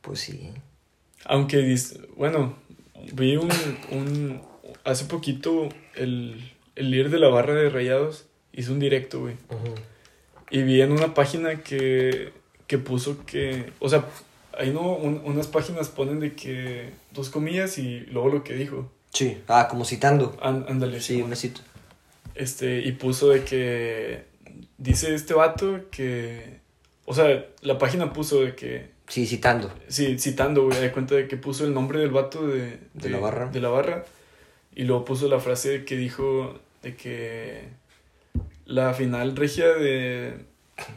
[0.02, 0.50] Pues sí.
[1.24, 1.74] Aunque,
[2.14, 2.56] bueno,
[3.14, 3.48] vi un,
[3.90, 4.42] un...
[4.84, 9.36] Hace poquito el, el líder de la barra de Rayados hizo un directo, güey.
[9.48, 9.74] Ujú.
[10.50, 12.34] Y vi en una página que,
[12.66, 13.72] que puso que...
[13.78, 14.04] O sea,
[14.58, 18.92] ahí no, un- unas páginas ponen de que dos comillas y luego lo que dijo.
[19.12, 19.42] Sí.
[19.48, 20.36] Ah, como citando.
[20.40, 21.00] Án- ándale.
[21.00, 21.22] Sí, sí.
[21.22, 21.60] un besito.
[22.34, 24.24] Este, y puso de que.
[24.78, 26.60] Dice este vato que.
[27.04, 28.90] O sea, la página puso de que.
[29.08, 29.72] Sí, citando.
[29.88, 30.80] Sí, citando, güey.
[30.80, 32.78] De cuenta de que puso el nombre del vato de.
[32.94, 33.50] De la barra.
[33.50, 34.04] De la barra.
[34.74, 37.68] Y luego puso la frase que dijo de que.
[38.64, 40.46] La final regia de.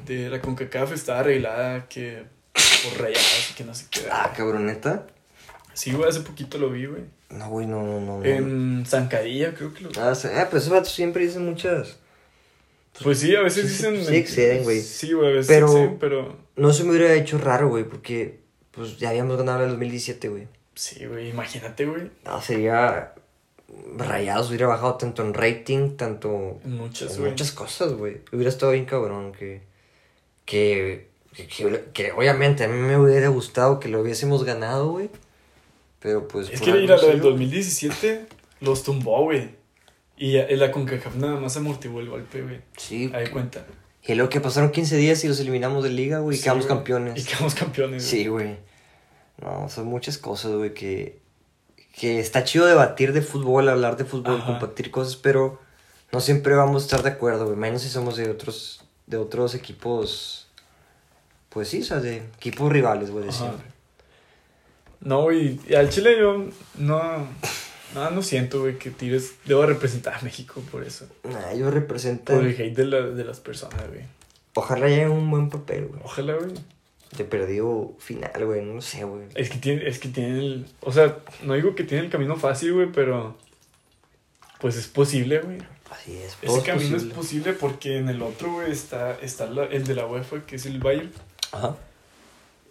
[0.05, 2.23] De la CONCACAF estaba arreglada que.
[2.53, 4.01] Por rayadas y que no sé qué.
[4.09, 5.07] Ah, cabroneta.
[5.73, 7.03] Sí, güey, hace poquito lo vi, güey.
[7.29, 8.19] No, güey, no, no, no.
[8.19, 8.25] no.
[8.25, 11.97] En Zancadilla, creo que lo Ah, sí, ah, pues esos vatos siempre dicen muchas.
[13.03, 14.05] Pues sí, a veces Sí, dicen.
[14.05, 14.79] sí exceden, güey.
[14.81, 16.37] Sí, güey, a veces Pero- exceden, pero.
[16.55, 18.39] No se me hubiera hecho raro, güey, porque
[18.71, 20.47] pues ya habíamos ganado el 2017, güey.
[20.75, 22.09] Sí, güey, imagínate, güey.
[22.25, 23.13] No, sería.
[23.97, 26.59] Rayados hubiera bajado tanto en rating, tanto.
[26.63, 27.31] En Muchas, en güey.
[27.31, 28.21] muchas cosas, güey.
[28.31, 29.61] Hubiera estado bien cabrón que.
[30.45, 31.07] Que.
[31.35, 35.09] Que, que- que obviamente a mí me hubiera gustado que lo hubiésemos ganado, güey.
[36.05, 36.51] Pero pues.
[36.51, 37.31] Es que algo mira, lo del dio.
[37.31, 38.27] 2017
[38.59, 39.55] los tumbó, güey.
[40.17, 42.61] Y la CONCACAF nada más amortiguó el golpe, güey.
[42.77, 43.11] Sí.
[43.15, 43.65] Ahí cuenta.
[44.03, 46.77] Y luego que pasaron 15 días y los eliminamos de liga, güey, y quedamos güey.
[46.77, 47.19] campeones.
[47.19, 48.23] Y quedamos campeones, güey.
[48.23, 48.57] Sí, güey.
[49.41, 51.19] No, son muchas cosas, güey, que,
[51.97, 54.45] que está chido debatir de fútbol, hablar de fútbol, Ajá.
[54.45, 55.59] compartir cosas, pero
[56.11, 57.57] no siempre vamos a estar de acuerdo, güey.
[57.57, 60.49] Menos si somos de otros, de otros equipos,
[61.49, 63.39] pues sí, o sea, de equipos rivales, güey, de Ajá.
[63.39, 63.74] siempre.
[65.05, 65.57] No, güey.
[65.69, 66.45] Y al Chile yo
[66.77, 67.27] no.
[67.93, 71.07] No, no siento, güey, que Tigres debo representar a México por eso.
[71.23, 74.01] Nah, ellos representan, Por el hate de, la- de las personas, güey.
[74.53, 76.01] ojalá lleguen un buen papel, güey.
[76.03, 76.51] Ojalá, güey.
[77.17, 79.27] De perdido final, güey, no sé, güey.
[79.35, 80.65] Es que tiene, es que tiene el.
[80.81, 83.37] O sea, no digo que tiene el camino fácil, güey, pero.
[84.59, 85.59] Pues es posible, güey.
[85.91, 86.97] Así es, Ese es camino posible.
[87.11, 90.57] es posible porque en el otro, güey, está, está la- el de la UEFA, que
[90.57, 91.13] es el Bayern.
[91.53, 91.77] Ajá.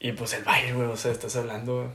[0.01, 1.91] Y pues el Bayern, güey, o sea, estás hablando.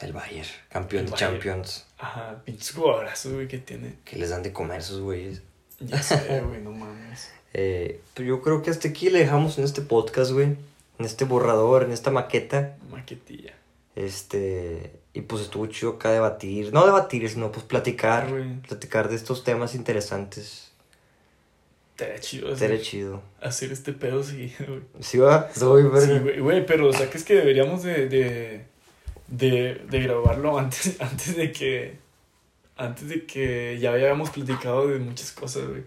[0.00, 1.32] El Bayern, campeón El de Bayern.
[1.34, 3.94] Champions, Ajá, pinches jugadorazos, güey, que tiene.
[4.04, 5.42] que les dan de comer esos güeyes.
[5.80, 7.30] Ya sé, güey, no mames.
[7.54, 10.56] Eh, pues yo creo que hasta aquí le dejamos en este podcast, güey.
[10.98, 12.76] En este borrador, en esta maqueta.
[12.90, 13.54] Maquetilla.
[13.96, 14.92] Este.
[15.14, 16.72] Y pues estuvo chido acá debatir.
[16.72, 18.28] No debatir, sino pues platicar.
[18.30, 18.60] Güey.
[18.60, 20.70] Platicar de estos temas interesantes.
[21.96, 23.22] Estaría chido hacer, chido.
[23.40, 24.82] hacer este pedo seguido, güey.
[25.00, 25.50] ¿Sí va?
[25.52, 26.18] Soy Sí, verga.
[26.20, 28.66] güey, güey, pero o sea, que es que deberíamos de, de,
[29.28, 31.98] de, de grabarlo antes, antes de que,
[32.76, 35.82] antes de que ya habíamos platicado de muchas cosas, güey.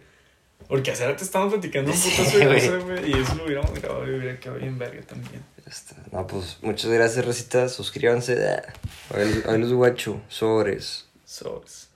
[0.68, 2.60] Porque hace rato estábamos platicando un Sí, putazo de güey.
[2.62, 5.44] cosas, güey, y eso lo hubiéramos grabado y hubiera quedado bien verga también.
[5.68, 7.68] Este, No, pues muchas gracias, Rosita.
[7.68, 8.62] Suscríbanse.
[9.48, 10.22] Hoy los guacho.
[10.30, 11.08] Sobres.
[11.26, 11.90] Sobres.